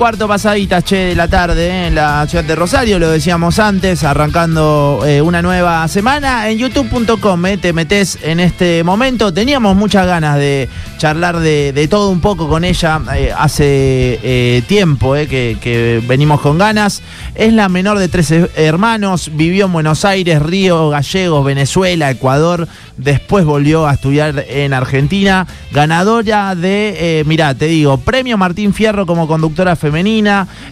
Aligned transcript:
cuarto 0.00 0.26
pasaditas, 0.26 0.82
che, 0.82 0.96
de 0.96 1.14
la 1.14 1.28
tarde 1.28 1.68
eh, 1.68 1.86
en 1.88 1.94
la 1.94 2.26
ciudad 2.26 2.42
de 2.42 2.54
Rosario, 2.54 2.98
lo 2.98 3.10
decíamos 3.10 3.58
antes, 3.58 4.02
arrancando 4.02 5.02
eh, 5.04 5.20
una 5.20 5.42
nueva 5.42 5.86
semana. 5.88 6.48
En 6.48 6.56
youtube.com 6.56 7.44
eh, 7.44 7.58
te 7.58 7.74
metes 7.74 8.18
en 8.22 8.40
este 8.40 8.82
momento. 8.82 9.34
Teníamos 9.34 9.76
muchas 9.76 10.06
ganas 10.06 10.38
de 10.38 10.70
charlar 10.96 11.40
de, 11.40 11.86
todo 11.90 12.08
un 12.08 12.22
poco 12.22 12.48
con 12.48 12.64
ella 12.64 12.98
hace 13.36 14.64
tiempo 14.66 15.12
que, 15.12 16.02
venimos 16.08 16.40
con 16.40 16.56
ganas. 16.56 17.02
Es 17.34 17.52
la 17.52 17.68
menor 17.68 17.98
de 17.98 18.08
tres 18.08 18.32
hermanos, 18.56 19.30
vivió 19.34 19.66
en 19.66 19.74
Buenos 19.74 20.06
Aires, 20.06 20.40
Río 20.40 20.88
Gallegos, 20.88 21.44
Venezuela, 21.44 22.10
Ecuador, 22.10 22.68
después 22.96 23.44
volvió 23.44 23.86
a 23.86 23.94
estudiar 23.94 24.46
en 24.48 24.72
Argentina. 24.72 25.46
Ganadora 25.72 26.54
de, 26.54 27.22
mirá, 27.26 27.54
te 27.54 27.66
digo, 27.66 27.98
premio 27.98 28.38
Martín 28.38 28.72
Fierro 28.72 29.04
como 29.04 29.26
conductora 29.26 29.76
femenina, 29.76 29.89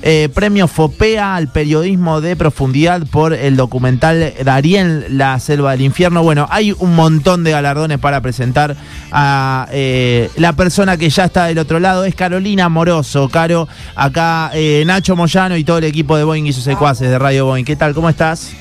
eh, 0.03 0.29
premio 0.35 0.69
FOPEA 0.69 1.35
al 1.35 1.49
periodismo 1.49 2.21
de 2.21 2.37
profundidad 2.37 3.07
por 3.07 3.33
el 3.33 3.57
documental 3.57 4.33
Darien, 4.45 5.05
La 5.19 5.39
Selva 5.41 5.73
del 5.73 5.83
Infierno. 5.83 6.23
Bueno, 6.23 6.47
hay 6.51 6.73
un 6.79 6.95
montón 6.95 7.45
de 7.45 7.51
galardones 7.51 7.99
para 7.99 8.21
presentar 8.21 8.77
a 9.13 9.69
eh, 9.73 10.31
la 10.37 10.53
persona 10.53 10.97
que 10.97 11.11
ya 11.11 11.25
está 11.25 11.47
del 11.47 11.59
otro 11.59 11.81
lado, 11.81 12.05
es 12.05 12.15
Carolina 12.15 12.69
Moroso. 12.69 13.29
Caro, 13.29 13.69
acá 13.95 14.51
eh, 14.55 14.85
Nacho 14.87 15.17
Moyano 15.17 15.57
y 15.57 15.65
todo 15.65 15.79
el 15.79 15.85
equipo 15.85 16.17
de 16.17 16.25
Boeing 16.25 16.45
y 16.47 16.53
sus 16.53 16.65
secuaces 16.65 17.11
de 17.11 17.19
Radio 17.19 17.47
Boeing. 17.47 17.65
¿Qué 17.65 17.77
tal? 17.77 17.95
¿Cómo 17.95 18.09
estás? 18.09 18.53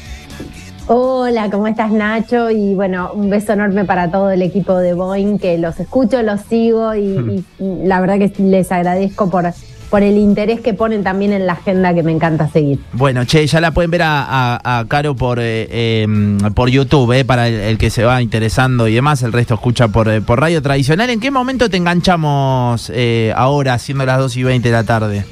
Hola, 0.89 1.49
¿cómo 1.51 1.67
estás 1.67 1.91
Nacho? 1.91 2.49
Y 2.49 2.73
bueno, 2.73 3.11
un 3.13 3.29
beso 3.29 3.51
enorme 3.51 3.83
para 3.83 4.09
todo 4.09 4.31
el 4.31 4.41
equipo 4.41 4.77
de 4.77 4.93
Boeing, 4.93 5.37
que 5.37 5.57
los 5.57 5.77
escucho, 5.81 6.21
los 6.21 6.39
sigo 6.41 6.95
y, 6.95 7.43
la 7.59 7.99
verdad 7.99 8.17
que 8.17 8.31
les 8.41 8.71
agradezco 8.71 9.29
por, 9.29 9.51
por 9.89 10.03
el 10.03 10.17
interés 10.17 10.59
que 10.61 10.73
ponen 10.73 11.03
también 11.03 11.33
en 11.33 11.45
la 11.45 11.53
agenda 11.53 11.93
que 11.93 12.03
me 12.03 12.11
encanta 12.11 12.47
seguir. 12.49 12.79
Bueno, 12.93 13.25
che, 13.25 13.45
ya 13.47 13.61
la 13.61 13.71
pueden 13.71 13.91
ver 13.91 14.01
a, 14.03 14.85
Caro 14.87 15.15
por, 15.15 15.39
eh, 15.39 16.01
em, 16.03 16.37
por 16.53 16.69
YouTube, 16.69 17.11
eh, 17.13 17.25
para 17.25 17.47
el, 17.47 17.77
que 17.77 17.89
se 17.89 18.03
va 18.03 18.21
interesando 18.21 18.87
y 18.87 18.95
demás, 18.95 19.23
el 19.23 19.33
resto 19.33 19.53
escucha 19.53 19.87
por, 19.87 20.09
eh, 20.09 20.21
por 20.21 20.39
radio 20.39 20.61
tradicional. 20.61 21.09
¿En 21.09 21.19
qué 21.19 21.31
momento 21.31 21.69
te 21.69 21.77
enganchamos 21.77 22.91
ahora, 23.35 23.77
siendo 23.79 24.05
las 24.05 24.19
2 24.19 24.37
y 24.37 24.43
20 24.43 24.69
de 24.69 24.73
la 24.73 24.83
tarde? 24.83 25.25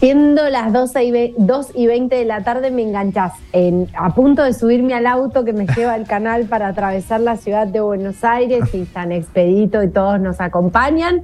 Siendo 0.00 0.48
las 0.48 0.72
12 0.72 1.04
y 1.04 1.34
2 1.36 1.72
y 1.74 1.86
20 1.88 2.14
de 2.14 2.24
la 2.24 2.44
tarde 2.44 2.70
me 2.70 2.82
enganchás 2.82 3.32
en, 3.52 3.88
a 3.96 4.14
punto 4.14 4.44
de 4.44 4.54
subirme 4.54 4.94
al 4.94 5.06
auto 5.06 5.44
que 5.44 5.52
me 5.52 5.66
lleva 5.76 5.94
al 5.94 6.06
canal 6.06 6.44
para 6.44 6.68
atravesar 6.68 7.20
la 7.20 7.36
ciudad 7.36 7.66
de 7.66 7.80
Buenos 7.80 8.22
Aires 8.22 8.72
y 8.74 8.86
San 8.86 9.10
Expedito 9.10 9.82
y 9.82 9.88
todos 9.88 10.20
nos 10.20 10.40
acompañan. 10.40 11.22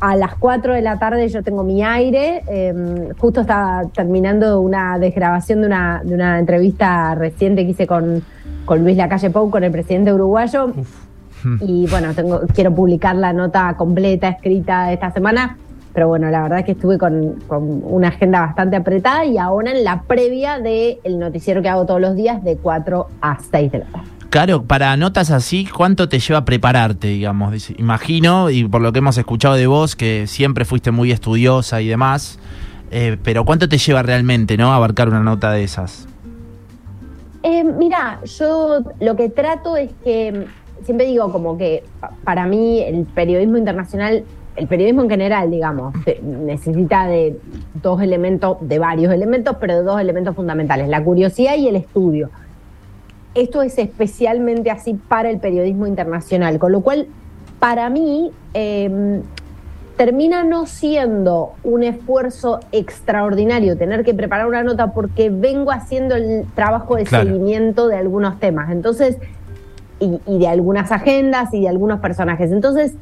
A 0.00 0.16
las 0.16 0.34
4 0.34 0.74
de 0.74 0.82
la 0.82 0.98
tarde 0.98 1.28
yo 1.28 1.42
tengo 1.42 1.62
mi 1.62 1.82
aire. 1.82 2.42
Em, 2.46 3.14
justo 3.18 3.40
estaba 3.40 3.84
terminando 3.94 4.60
una 4.60 4.98
desgrabación 4.98 5.60
de 5.62 5.66
una, 5.66 6.02
de 6.04 6.14
una 6.14 6.38
entrevista 6.38 7.14
reciente 7.14 7.64
que 7.64 7.70
hice 7.70 7.86
con, 7.86 8.22
con 8.64 8.82
Luis 8.82 8.96
Lacalle 8.96 9.30
Pou, 9.30 9.50
con 9.50 9.64
el 9.64 9.72
presidente 9.72 10.12
uruguayo. 10.12 10.72
Y 11.60 11.86
bueno, 11.88 12.12
tengo, 12.14 12.40
quiero 12.54 12.74
publicar 12.74 13.14
la 13.14 13.32
nota 13.32 13.74
completa 13.76 14.28
escrita 14.28 14.92
esta 14.92 15.12
semana 15.12 15.56
pero 15.96 16.08
bueno, 16.08 16.28
la 16.28 16.42
verdad 16.42 16.58
es 16.58 16.66
que 16.66 16.72
estuve 16.72 16.98
con, 16.98 17.36
una 17.48 18.08
agenda 18.08 18.40
bastante 18.40 18.76
apretada 18.76 19.24
y 19.24 19.38
ahora 19.38 19.70
en 19.70 19.82
la 19.82 20.02
previa 20.02 20.58
del 20.58 21.18
noticiero 21.18 21.62
que 21.62 21.70
hago 21.70 21.86
todos 21.86 22.02
los 22.02 22.14
días 22.14 22.44
de 22.44 22.58
4 22.58 23.06
a 23.22 23.38
6 23.40 23.72
de 23.72 23.78
la 23.78 23.86
tarde. 23.86 24.15
Claro, 24.36 24.64
para 24.64 24.94
notas 24.98 25.30
así, 25.30 25.64
¿cuánto 25.64 26.10
te 26.10 26.18
lleva 26.18 26.40
a 26.40 26.44
prepararte, 26.44 27.08
digamos? 27.08 27.70
Imagino, 27.78 28.50
y 28.50 28.68
por 28.68 28.82
lo 28.82 28.92
que 28.92 28.98
hemos 28.98 29.16
escuchado 29.16 29.54
de 29.54 29.66
vos, 29.66 29.96
que 29.96 30.26
siempre 30.26 30.66
fuiste 30.66 30.90
muy 30.90 31.10
estudiosa 31.10 31.80
y 31.80 31.88
demás, 31.88 32.38
eh, 32.90 33.16
pero 33.22 33.46
¿cuánto 33.46 33.66
te 33.66 33.78
lleva 33.78 34.02
realmente, 34.02 34.58
no, 34.58 34.74
abarcar 34.74 35.08
una 35.08 35.20
nota 35.20 35.52
de 35.52 35.64
esas? 35.64 36.06
Eh, 37.44 37.64
mira, 37.64 38.20
yo 38.26 38.80
lo 39.00 39.16
que 39.16 39.30
trato 39.30 39.74
es 39.74 39.90
que, 40.04 40.44
siempre 40.84 41.06
digo 41.06 41.32
como 41.32 41.56
que 41.56 41.84
para 42.22 42.44
mí 42.44 42.80
el 42.80 43.06
periodismo 43.06 43.56
internacional 43.56 44.22
el 44.56 44.66
periodismo 44.68 45.02
en 45.02 45.10
general, 45.10 45.50
digamos, 45.50 45.94
necesita 46.22 47.06
de 47.06 47.38
dos 47.82 48.02
elementos, 48.02 48.56
de 48.60 48.78
varios 48.78 49.12
elementos, 49.12 49.56
pero 49.60 49.76
de 49.76 49.82
dos 49.82 50.00
elementos 50.00 50.36
fundamentales, 50.36 50.88
la 50.88 51.02
curiosidad 51.02 51.56
y 51.56 51.68
el 51.68 51.76
estudio. 51.76 52.30
Esto 53.36 53.60
es 53.60 53.78
especialmente 53.78 54.70
así 54.70 54.94
para 54.94 55.28
el 55.28 55.38
periodismo 55.38 55.86
internacional, 55.86 56.58
con 56.58 56.72
lo 56.72 56.80
cual, 56.80 57.06
para 57.60 57.90
mí, 57.90 58.32
em, 58.54 59.20
termina 59.98 60.42
no 60.42 60.64
siendo 60.64 61.52
un 61.62 61.82
esfuerzo 61.82 62.60
extraordinario 62.72 63.76
tener 63.76 64.04
que 64.04 64.14
preparar 64.14 64.46
una 64.46 64.62
nota 64.62 64.92
porque 64.92 65.28
vengo 65.28 65.70
haciendo 65.70 66.16
el 66.16 66.46
trabajo 66.54 66.96
de 66.96 67.04
seguimiento 67.04 67.88
de 67.88 67.96
algunos 67.96 68.40
temas, 68.40 68.70
entonces, 68.70 69.18
y, 70.00 70.18
y 70.26 70.38
de 70.38 70.48
algunas 70.48 70.90
agendas 70.90 71.52
y 71.52 71.60
de 71.60 71.68
algunos 71.68 72.00
personajes. 72.00 72.50
Entonces, 72.50 72.94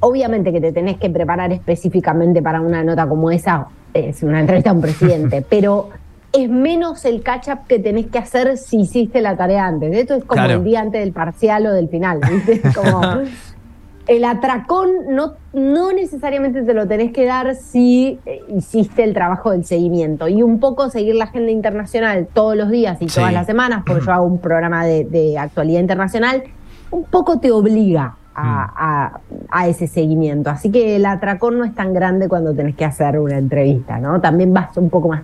obviamente 0.00 0.52
que 0.52 0.60
te 0.60 0.72
tenés 0.72 0.96
que 0.96 1.10
preparar 1.10 1.52
específicamente 1.52 2.40
para 2.40 2.62
una 2.62 2.82
nota 2.82 3.06
como 3.06 3.30
esa, 3.30 3.66
es 3.92 4.22
una 4.22 4.40
entrevista 4.40 4.70
a 4.70 4.72
un 4.72 4.80
presidente, 4.80 5.44
pero 5.50 5.90
es 6.34 6.50
menos 6.50 7.04
el 7.04 7.22
catch-up 7.22 7.66
que 7.68 7.78
tenés 7.78 8.06
que 8.06 8.18
hacer 8.18 8.56
si 8.56 8.80
hiciste 8.80 9.20
la 9.20 9.36
tarea 9.36 9.66
antes. 9.66 9.94
Esto 9.96 10.14
es 10.14 10.24
como 10.24 10.42
el 10.44 10.64
día 10.64 10.80
antes 10.80 11.00
del 11.00 11.12
parcial 11.12 11.66
o 11.66 11.72
del 11.72 11.88
final, 11.88 12.20
¿viste? 12.28 12.60
Como 12.74 13.02
el 14.06 14.24
atracón 14.24 14.90
no, 15.10 15.34
no 15.52 15.92
necesariamente 15.92 16.62
te 16.62 16.74
lo 16.74 16.88
tenés 16.88 17.12
que 17.12 17.24
dar 17.24 17.54
si 17.54 18.18
eh, 18.26 18.42
hiciste 18.48 19.04
el 19.04 19.14
trabajo 19.14 19.52
del 19.52 19.64
seguimiento. 19.64 20.26
Y 20.28 20.42
un 20.42 20.58
poco 20.58 20.90
seguir 20.90 21.14
la 21.14 21.26
agenda 21.26 21.52
internacional 21.52 22.26
todos 22.32 22.56
los 22.56 22.68
días 22.68 23.00
y 23.00 23.06
todas 23.06 23.32
las 23.32 23.46
semanas, 23.46 23.84
porque 23.86 24.04
yo 24.04 24.12
hago 24.12 24.26
un 24.26 24.38
programa 24.38 24.84
de, 24.84 25.04
de 25.04 25.38
actualidad 25.38 25.80
internacional, 25.80 26.42
un 26.90 27.04
poco 27.04 27.38
te 27.38 27.52
obliga 27.52 28.16
a, 28.34 29.20
ese 29.66 29.86
seguimiento. 29.86 30.50
Así 30.50 30.70
que 30.70 30.96
el 30.96 31.06
atracón 31.06 31.58
no 31.58 31.64
es 31.64 31.74
tan 31.74 31.92
grande 31.92 32.28
cuando 32.28 32.54
tenés 32.54 32.74
que 32.74 32.84
hacer 32.84 33.18
una 33.18 33.38
entrevista, 33.38 33.98
¿no? 33.98 34.20
También 34.20 34.52
vas 34.52 34.76
un 34.76 34.90
poco 34.90 35.08
más, 35.08 35.22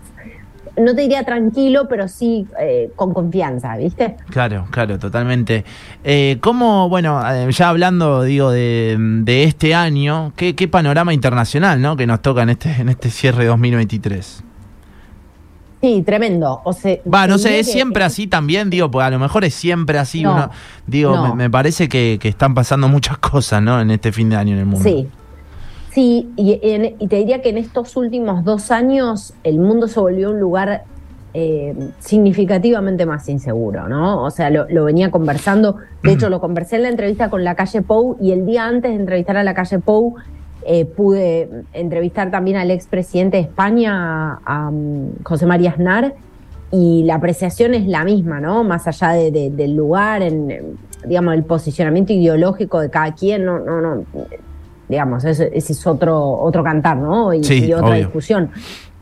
no 0.77 0.95
te 0.95 1.03
diría 1.03 1.25
tranquilo, 1.25 1.87
pero 1.89 2.09
sí 2.09 2.47
eh, 2.61 2.91
con 2.97 3.13
confianza, 3.13 3.77
¿viste? 3.77 4.17
Claro, 4.31 4.67
claro, 4.71 4.99
totalmente. 4.99 5.65
Eh, 6.05 6.39
¿Cómo, 6.41 6.89
bueno, 6.89 7.21
eh, 7.33 7.51
ya 7.51 7.69
hablando, 7.69 8.23
digo, 8.23 8.51
de, 8.51 9.45
este 9.45 9.75
año, 9.75 10.33
¿qué, 10.37 10.55
¿qué, 10.55 10.69
panorama 10.69 11.15
internacional, 11.15 11.81
¿no? 11.81 11.97
Que 11.97 12.07
nos 12.07 12.23
toca 12.23 12.43
en 12.43 12.51
este, 12.51 12.71
en 12.81 12.89
este 12.89 13.11
cierre 13.11 13.47
2023? 13.47 14.45
Sí, 15.81 16.03
tremendo. 16.05 16.61
O 16.65 16.73
sea, 16.73 16.99
Va, 17.13 17.27
no 17.27 17.39
sé, 17.39 17.59
es 17.59 17.73
siempre 17.73 18.05
así 18.05 18.27
también, 18.27 18.69
digo, 18.69 18.91
pues 18.91 19.07
a 19.07 19.11
lo 19.11 19.19
mejor 19.19 19.45
es 19.45 19.55
siempre 19.55 19.99
así. 19.99 20.25
uno, 20.27 20.51
digo, 20.87 21.35
me, 21.35 21.49
parece 21.49 21.89
que, 21.89 22.19
están 22.23 22.55
pasando 22.55 22.89
muchas 22.89 23.19
cosas, 23.19 23.63
¿no? 23.63 23.81
En 23.81 23.91
este 23.91 24.13
fin 24.13 24.29
de 24.29 24.37
año 24.37 24.55
en 24.55 24.61
el 24.61 24.67
mundo. 24.67 24.89
Sí. 24.89 25.09
Sí, 25.93 26.31
y, 26.37 26.59
te 27.09 27.17
diría 27.17 27.43
que 27.43 27.49
en 27.49 27.59
estos 27.59 27.97
últimos 27.97 28.45
dos 28.45 28.71
años 28.71 29.35
el 29.43 29.59
mundo 29.59 29.89
se 29.89 29.99
volvió 29.99 30.31
un 30.31 30.39
lugar 30.39 30.85
eh, 31.35 31.75
significativamente 31.99 33.07
más 33.07 33.29
inseguro, 33.29 33.89
¿no? 33.89 34.23
O 34.23 34.31
sea, 34.31 34.51
lo, 34.51 34.69
lo, 34.69 34.85
venía 34.85 35.11
conversando. 35.11 35.77
De 36.03 36.13
hecho, 36.13 36.29
lo 36.29 36.41
conversé 36.41 36.77
en 36.77 36.83
la 36.83 36.89
entrevista 36.91 37.29
con 37.29 37.43
la 37.43 37.57
calle 37.57 37.83
Pou 37.83 38.17
y 38.21 38.31
el 38.31 38.47
día 38.47 38.67
antes 38.67 38.93
de 38.93 38.99
entrevistar 38.99 39.37
a 39.37 39.43
la 39.43 39.55
calle 39.55 39.81
Pou 39.81 40.15
eh, 40.65 40.85
pude 40.85 41.49
entrevistar 41.73 42.31
también 42.31 42.57
al 42.57 42.71
expresidente 42.71 43.39
de 43.39 43.45
España, 43.45 44.39
a, 44.45 44.71
José 45.25 45.47
María 45.47 45.71
Aznar, 45.71 46.15
y 46.71 47.03
la 47.05 47.17
apreciación 47.17 47.75
es 47.75 47.87
la 47.87 48.05
misma, 48.05 48.41
¿no? 48.41 48.63
Más 48.63 48.87
allá 48.87 49.13
del 49.13 49.75
lugar, 49.75 50.23
en, 50.23 50.79
digamos, 51.05 51.35
el 51.35 51.43
posicionamiento 51.43 52.13
ideológico 52.13 52.79
de 52.79 52.91
cada 52.91 53.13
quien, 53.13 53.45
no, 53.45 53.59
no, 53.59 53.81
no 53.81 54.05
digamos, 54.91 55.25
ese, 55.25 55.51
es 55.55 55.87
otro, 55.87 56.19
otro 56.41 56.63
cantar, 56.65 56.97
¿no? 56.97 57.33
Y, 57.33 57.73
otra 57.73 57.95
discusión. 57.95 58.51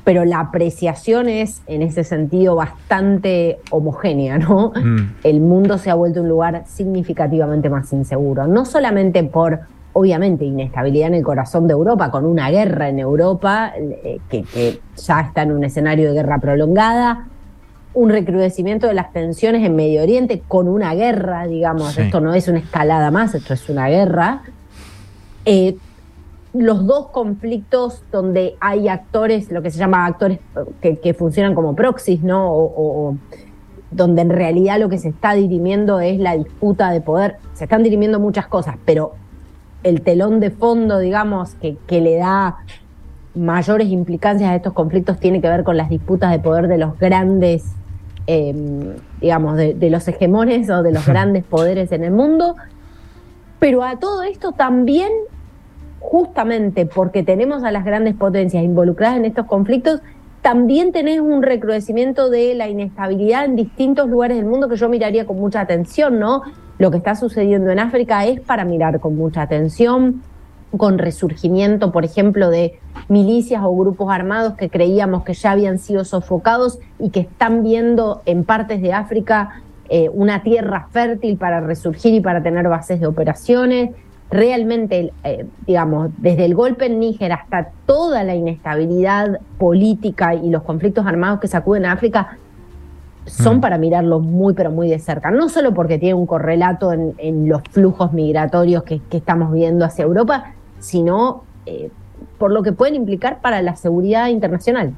Pero 0.05 0.25
la 0.25 0.41
apreciación 0.41 1.29
es, 1.29 1.63
en 1.67 1.83
ese 1.83 2.05
sentido, 2.05 2.55
bastante 2.55 3.59
homogénea, 3.71 4.39
¿no? 4.39 4.73
Mm. 4.77 5.17
El 5.25 5.41
mundo 5.41 5.79
se 5.79 5.91
ha 5.91 5.95
vuelto 5.95 6.21
un 6.23 6.29
lugar 6.29 6.63
significativamente 6.67 7.69
más 7.69 7.93
inseguro, 7.93 8.47
no 8.47 8.65
solamente 8.65 9.25
por 9.25 9.61
obviamente 9.95 10.45
inestabilidad 10.45 11.09
en 11.09 11.15
el 11.15 11.25
corazón 11.25 11.67
de 11.67 11.73
Europa, 11.73 12.11
con 12.11 12.25
una 12.25 12.51
guerra 12.51 12.89
en 12.89 13.01
Europa 13.01 13.73
eh, 13.77 14.21
que, 14.29 14.81
ya 14.97 15.21
está 15.21 15.43
en 15.43 15.53
un 15.53 15.65
escenario 15.65 16.09
de 16.09 16.15
guerra 16.15 16.39
prolongada, 16.39 17.27
un 17.95 18.11
recrudecimiento 18.11 18.87
de 18.87 18.95
las 18.95 19.13
tensiones 19.13 19.65
en 19.65 19.75
Medio 19.75 20.03
Oriente 20.03 20.41
con 20.47 20.69
una 20.69 20.95
guerra, 20.95 21.47
digamos, 21.47 21.99
esto 21.99 22.21
no 22.21 22.33
es 22.35 22.47
una 22.47 22.61
escalada 22.61 23.11
más, 23.11 23.35
esto 23.35 23.55
es 23.55 23.69
una 23.69 23.89
guerra. 23.89 24.43
Eh, 25.45 25.77
los 26.59 26.87
dos 26.87 27.09
conflictos 27.09 28.03
donde 28.11 28.57
hay 28.61 28.89
actores, 28.89 29.51
lo 29.53 29.63
que 29.63 29.71
se 29.71 29.79
llama 29.79 30.07
actores 30.07 30.41
que, 30.81 31.15
funcionan 31.15 31.55
como 31.55 31.75
proxies, 31.75 32.23
¿no? 32.23 32.53
o, 32.53 33.17
donde 33.91 34.23
en 34.23 34.31
realidad 34.31 34.79
lo 34.79 34.89
que 34.89 34.99
se 34.99 35.09
está 35.09 35.35
dirimiendo 35.35 36.01
es 36.01 36.19
la 36.19 36.37
disputa 36.37 36.91
de 36.91 37.01
poder. 37.01 37.37
Se 37.55 37.65
están 37.65 37.83
dirimiendo 37.83 38.21
muchas 38.21 38.47
cosas, 38.47 38.77
pero 38.85 39.13
el 39.83 40.03
telón 40.03 40.41
de 40.41 40.51
fondo, 40.51 40.99
digamos, 40.99 41.55
que, 41.55 41.77
que 41.87 42.01
le 42.01 42.17
da 42.17 42.59
mayores 43.35 43.89
implicancias 43.89 44.51
de 44.51 44.57
estos 44.57 44.73
conflictos 44.73 45.19
tiene 45.19 45.41
que 45.41 45.49
ver 45.49 45.65
con 45.65 45.77
las 45.77 45.89
disputas 45.89 46.33
de 46.33 46.39
poder 46.41 46.69
de 46.69 46.77
los 46.77 46.99
grandes, 46.99 47.65
eh, 48.27 48.95
digamos, 49.21 49.57
de, 49.57 49.75
de, 49.75 49.91
los 49.91 50.07
hegemones 50.09 50.69
o 50.71 50.83
de 50.83 50.93
los 50.93 51.07
grandes 51.07 51.45
poderes 51.45 51.93
en 51.93 52.05
el 52.05 52.13
mundo. 52.13 52.57
Pero 53.59 53.85
a 53.85 53.99
todo 53.99 54.23
esto 54.23 54.53
también, 54.53 55.11
justamente 56.01 56.87
porque 56.87 57.23
tenemos 57.23 57.65
a 57.65 57.71
las 57.71 57.85
grandes 57.85 58.15
potencias 58.15 58.63
involucradas 58.63 59.19
en 59.19 59.25
estos 59.25 59.47
conflictos, 59.47 60.01
también 60.43 60.93
tenés 60.93 61.21
un 61.21 61.43
recrudecimiento 61.43 62.31
de 62.31 62.55
la 62.55 62.69
inestabilidad 62.69 63.45
en 63.45 63.57
distintos 63.57 64.09
lugares 64.09 64.37
del 64.37 64.47
mundo 64.47 64.69
que 64.69 64.77
yo 64.77 64.89
miraría 64.89 65.27
con 65.27 65.37
mucha 65.37 65.61
atención, 65.61 66.19
¿no? 66.19 66.43
Lo 66.79 66.91
que 66.91 66.99
está 66.99 67.17
sucediendo 67.17 67.71
en 67.71 67.81
África 67.81 68.25
es 68.25 68.41
para 68.41 68.65
mirar 68.65 69.01
con 69.01 69.17
mucha 69.17 69.43
atención, 69.43 70.23
con 70.77 70.99
resurgimiento, 70.99 71.91
por 71.91 72.05
ejemplo, 72.05 72.51
de 72.51 72.79
milicias 73.09 73.63
o 73.65 73.75
grupos 73.75 74.11
armados 74.13 74.55
que 74.55 74.69
creíamos 74.69 75.25
que 75.25 75.35
ya 75.35 75.53
habían 75.53 75.79
sido 75.79 76.05
sofocados 76.05 76.79
y 76.99 77.11
que 77.11 77.21
están 77.21 77.65
viendo 77.65 78.23
en 78.27 78.45
partes 78.45 78.81
de 78.81 78.93
África 78.93 79.63
eh, 79.89 80.11
una 80.13 80.43
tierra 80.43 80.89
fértil 80.91 81.39
para 81.39 81.61
resurgir 81.61 82.15
y 82.15 82.21
para 82.21 82.43
tener 82.43 82.69
bases 82.69 83.01
de 83.01 83.07
operaciones 83.07 83.91
realmente, 84.31 85.13
eh, 85.25 85.47
digamos, 85.67 86.11
desde 86.19 86.45
el 86.45 86.55
golpe 86.55 86.87
en 86.87 87.01
Níger 87.01 87.33
hasta 87.33 87.71
toda 87.87 88.25
la 88.25 88.35
inestabilidad 88.35 89.41
política 89.59 90.35
y 90.35 90.51
los 90.51 90.63
conflictos 90.63 91.07
armados 91.07 91.41
que 91.41 91.49
sacuden 91.49 91.87
a 91.87 91.93
África, 91.93 92.39
son 93.27 93.59
mm. 93.59 93.61
para 93.61 93.79
mirarlo 93.79 94.21
muy, 94.21 94.55
pero 94.55 94.71
muy 94.71 94.89
de 94.89 94.99
cerca. 94.99 95.31
No 95.31 95.49
solo 95.49 95.75
porque 95.75 95.99
tiene 95.99 96.15
un 96.15 96.27
correlato 96.27 96.93
en, 96.93 97.49
los 97.49 97.63
flujos 97.71 98.13
migratorios 98.13 98.83
que, 98.83 99.01
estamos 99.11 99.53
viendo 99.53 99.85
hacia 99.85 100.05
Europa, 100.05 100.53
sino 100.79 101.43
eh, 101.67 101.91
por 102.39 102.51
lo 102.53 102.63
que 102.63 102.73
pueden 102.73 102.95
implicar 102.95 103.41
para 103.41 103.63
la 103.63 103.77
seguridad 103.77 104.29
internacional. 104.29 104.95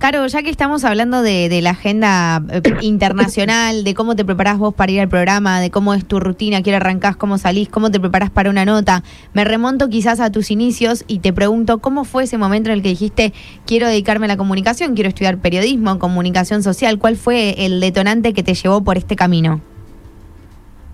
Caro, 0.00 0.26
ya 0.28 0.42
que 0.42 0.48
estamos 0.48 0.82
hablando 0.84 1.20
de, 1.20 1.60
la 1.60 1.70
agenda 1.72 2.42
eh, 2.48 2.62
internacional, 2.80 3.84
de 3.84 3.92
cómo 3.92 4.16
te 4.16 4.24
preparás 4.24 4.56
vos 4.56 4.72
para 4.72 4.90
ir 4.90 4.98
al 4.98 5.10
programa, 5.10 5.60
de 5.60 5.70
cómo 5.70 5.92
es 5.92 6.06
tu 6.06 6.18
rutina, 6.20 6.62
quién 6.62 6.74
arrancás, 6.76 7.16
cómo 7.16 7.36
salís, 7.36 7.68
cómo 7.68 7.90
te 7.90 8.00
preparás 8.00 8.30
para 8.30 8.48
una 8.48 8.64
nota, 8.64 9.02
me 9.34 9.44
remonto 9.44 9.90
quizás 9.90 10.18
a 10.20 10.32
tus 10.32 10.50
inicios 10.50 11.04
y 11.06 11.18
te 11.18 11.34
pregunto 11.34 11.80
cómo 11.80 12.04
fue 12.04 12.24
ese 12.24 12.38
momento 12.38 12.70
en 12.70 12.76
el 12.76 12.82
que 12.82 12.88
dijiste 12.88 13.34
quiero 13.66 13.88
dedicarme 13.88 14.24
a 14.24 14.28
la 14.28 14.36
comunicación, 14.38 14.94
quiero 14.94 15.10
estudiar 15.10 15.36
periodismo, 15.36 15.98
comunicación 15.98 16.62
social, 16.62 16.98
¿cuál 16.98 17.16
fue 17.16 17.66
el 17.66 17.78
detonante 17.78 18.32
que 18.32 18.42
te 18.42 18.54
llevó 18.54 18.82
por 18.82 18.96
este 18.96 19.16
camino? 19.16 19.60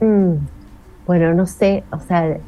Mm, 0.00 0.32
bueno, 1.06 1.32
no 1.32 1.47
sé, 1.47 1.85
o 1.93 2.00
sea, 2.00 2.38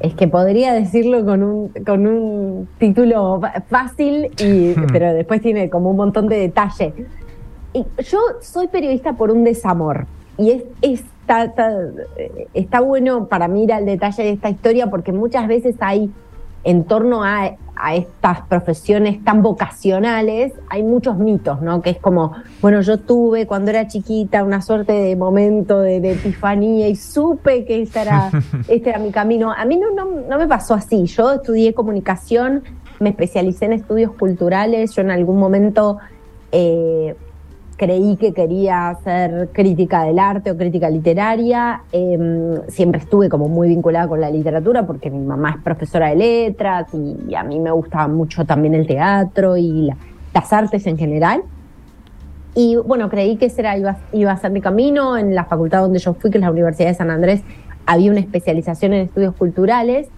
es 0.00 0.14
que 0.14 0.28
podría 0.28 0.72
decirlo 0.72 1.24
con 1.24 1.42
un, 1.42 1.68
con 1.84 2.06
un 2.06 2.68
título 2.78 3.40
fácil, 3.68 4.30
y, 4.38 4.74
pero 4.92 5.12
después 5.14 5.40
tiene 5.40 5.70
como 5.70 5.90
un 5.90 5.96
montón 5.96 6.28
de 6.28 6.38
detalle. 6.38 6.92
Y 7.72 7.84
yo 8.02 8.18
soy 8.40 8.68
periodista 8.68 9.14
por 9.14 9.30
un 9.30 9.44
desamor. 9.44 10.06
Y 10.38 10.50
es, 10.50 10.64
está, 11.26 11.52
está, 12.54 12.80
bueno 12.80 13.26
para 13.26 13.48
mí 13.48 13.64
ir 13.64 13.72
al 13.72 13.86
detalle 13.86 14.22
de 14.22 14.30
esta 14.30 14.50
historia 14.50 14.88
porque 14.88 15.12
muchas 15.12 15.48
veces 15.48 15.76
hay 15.80 16.10
en 16.64 16.84
torno 16.84 17.24
a, 17.24 17.52
estas 17.94 18.40
profesiones 18.42 19.22
tan 19.22 19.42
vocacionales, 19.42 20.52
hay 20.68 20.82
muchos 20.82 21.18
mitos, 21.18 21.60
¿no? 21.60 21.82
Que 21.82 21.90
es 21.90 21.98
como, 21.98 22.32
bueno, 22.62 22.80
yo 22.80 22.98
tuve 22.98 23.46
cuando 23.46 23.70
era 23.70 23.86
chiquita 23.86 24.42
una 24.42 24.62
suerte 24.62 24.92
de 24.92 25.16
momento 25.16 25.80
de, 25.80 25.96
epifanía 25.96 26.88
y 26.88 26.96
supe 26.96 27.64
que 27.64 27.82
este 27.82 28.00
era, 28.00 28.30
este 28.68 28.90
era 28.90 28.98
mi 28.98 29.10
camino. 29.10 29.52
A 29.52 29.64
mí 29.64 29.76
no, 29.76 29.90
no, 29.92 30.38
me 30.38 30.46
pasó 30.46 30.74
así. 30.74 31.04
Yo 31.04 31.32
estudié 31.32 31.74
comunicación, 31.74 32.62
me 32.98 33.10
especialicé 33.10 33.66
en 33.66 33.74
estudios 33.74 34.12
culturales, 34.12 34.94
yo 34.94 35.02
en 35.02 35.10
algún 35.10 35.38
momento 35.38 35.98
eh, 36.52 37.14
creí 37.76 38.16
que 38.16 38.32
quería 38.32 38.88
hacer 38.88 39.50
crítica 39.52 40.04
del 40.04 40.18
arte 40.18 40.50
o 40.50 40.56
crítica 40.56 40.88
literaria. 40.88 41.82
Em, 41.92 42.62
siempre 42.68 43.00
estuve 43.00 43.28
como 43.28 43.48
muy 43.48 43.68
vinculada 43.68 44.08
con 44.08 44.20
la 44.20 44.30
literatura 44.30 44.86
porque 44.86 45.10
mi 45.10 45.24
mamá 45.24 45.50
es 45.50 45.62
profesora 45.62 46.08
de 46.08 46.16
letras 46.16 46.88
y, 46.94 47.34
a 47.34 47.42
mí 47.42 47.60
me 47.60 47.70
gustaba 47.70 48.08
mucho 48.08 48.44
también 48.44 48.74
el 48.74 48.86
teatro 48.86 49.56
y 49.56 49.90
las 50.32 50.52
artes 50.52 50.86
en 50.86 50.96
general. 50.96 51.42
Y 52.54 52.76
bueno, 52.76 53.10
creí 53.10 53.36
que 53.36 53.46
ese 53.46 53.60
era, 53.60 53.76
iba, 53.76 53.98
iba 54.12 54.32
a 54.32 54.36
ser 54.38 54.50
mi 54.50 54.62
camino. 54.62 55.18
En 55.18 55.34
la 55.34 55.44
facultad 55.44 55.82
donde 55.82 55.98
yo 55.98 56.14
fui, 56.14 56.30
que 56.30 56.38
es 56.38 56.42
la 56.42 56.50
Universidad 56.50 56.88
de 56.88 56.94
San 56.94 57.10
Andrés, 57.10 57.42
había 57.84 58.10
una 58.10 58.20
especialización 58.20 58.94
en 58.94 59.02
estudios 59.02 59.34
culturales. 59.34 60.08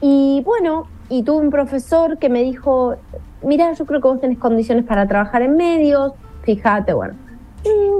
Y 0.00 0.42
bueno, 0.46 0.86
y 1.10 1.22
tuve 1.22 1.44
un 1.44 1.50
profesor 1.50 2.16
que 2.16 2.30
me 2.30 2.42
dijo, 2.42 2.96
mira, 3.42 3.72
yo 3.74 3.84
creo 3.84 4.00
que 4.00 4.08
vos 4.08 4.20
tenés 4.20 4.38
condiciones 4.38 4.84
para 4.84 5.06
trabajar 5.06 5.42
en 5.42 5.56
medios, 5.56 6.12
fíjate, 6.46 6.94
bueno. 6.94 7.14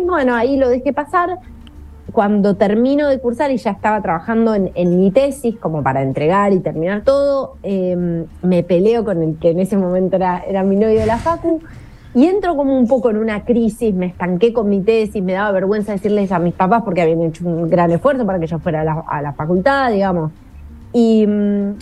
Bueno, 0.07 0.35
ahí 0.35 0.57
lo 0.57 0.69
dejé 0.69 0.93
pasar. 0.93 1.39
Cuando 2.13 2.57
termino 2.57 3.09
de 3.09 3.19
cursar 3.19 3.51
y 3.51 3.57
ya 3.59 3.73
estaba 3.73 4.01
trabajando 4.01 4.55
en, 4.55 5.01
mi 5.01 5.11
tesis, 5.11 5.57
como 5.57 5.83
para 5.83 6.03
entregar 6.03 6.53
y 6.53 6.61
terminar 6.61 7.03
todo, 7.03 7.57
em, 7.65 8.25
me 8.43 8.63
peleo 8.63 9.05
con 9.05 9.23
el 9.23 9.37
que 9.39 9.51
en 9.51 9.59
ese 9.59 9.77
momento 9.77 10.17
era, 10.17 10.39
era 10.47 10.63
mi 10.63 10.77
novio 10.77 11.01
de 11.01 11.07
la 11.07 11.19
Facu 11.19 11.61
y 12.15 12.25
entro 12.25 12.57
como 12.57 12.79
un 12.79 12.87
poco 12.87 13.11
en 13.11 13.19
una 13.19 13.45
crisis, 13.45 13.93
me 13.93 14.07
estanqué 14.07 14.55
con 14.55 14.71
mi 14.71 14.81
tesis, 14.81 15.23
me 15.23 15.35
daba 15.35 15.51
vergüenza 15.51 15.93
decirles 15.93 16.33
a 16.33 16.39
mis 16.39 16.55
papás 16.55 16.83
porque 16.83 17.03
habían 17.03 17.21
hecho 17.21 17.47
un 17.47 17.69
gran 17.69 17.91
esfuerzo 17.91 18.25
para 18.25 18.39
que 18.39 18.47
yo 18.47 18.59
fuera 18.59 18.81
a 19.07 19.21
la, 19.21 19.33
facultad, 19.35 19.91
digamos. 19.91 20.33
Y, 20.95 21.27
mm, 21.27 21.75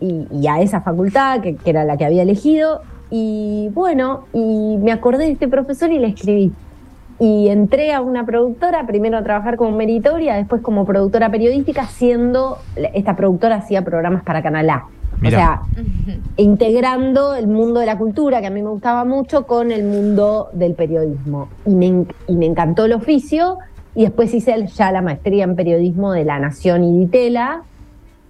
y, 0.00 0.46
a 0.46 0.60
esa 0.60 0.82
facultad, 0.82 1.40
que, 1.40 1.56
que, 1.56 1.70
era 1.70 1.84
la 1.84 1.96
que 1.96 2.04
había 2.04 2.22
elegido, 2.22 2.82
y 3.14 3.68
bueno, 3.74 4.24
y 4.32 4.78
me 4.78 4.90
acordé 4.90 5.26
de 5.26 5.32
este 5.32 5.46
profesor 5.46 5.92
y 5.92 5.98
le 5.98 6.08
escribí. 6.08 6.50
Y 7.18 7.48
entré 7.48 7.92
a 7.92 8.00
una 8.00 8.24
productora, 8.24 8.86
primero 8.86 9.18
a 9.18 9.22
trabajar 9.22 9.56
como 9.56 9.76
meritoria, 9.76 10.34
después 10.34 10.62
como 10.62 10.86
productora 10.86 11.30
periodística, 11.30 11.86
siendo, 11.86 12.56
esta 12.94 13.14
productora 13.14 13.56
hacía 13.56 13.82
programas 13.84 14.22
para 14.22 14.42
Canal 14.42 14.70
A. 14.70 14.86
O 15.22 15.28
sea, 15.28 15.60
integrando 16.38 17.34
el 17.34 17.48
mundo 17.48 17.80
de 17.80 17.86
la 17.86 17.98
cultura, 17.98 18.40
que 18.40 18.46
a 18.46 18.50
mí 18.50 18.62
me 18.62 18.70
gustaba 18.70 19.04
mucho, 19.04 19.46
con 19.46 19.72
el 19.72 19.84
mundo 19.84 20.48
del 20.54 20.72
periodismo. 20.74 21.50
Y 21.66 21.74
me, 21.74 22.06
y 22.26 22.34
me 22.34 22.46
encantó 22.46 22.86
el 22.86 22.94
oficio, 22.94 23.58
y 23.94 24.04
después 24.04 24.32
hice 24.32 24.66
ya 24.68 24.90
la 24.90 25.02
maestría 25.02 25.44
en 25.44 25.54
periodismo 25.54 26.12
de 26.12 26.24
La 26.24 26.38
Nación 26.38 26.82
y 26.82 27.00
Ditela. 27.00 27.62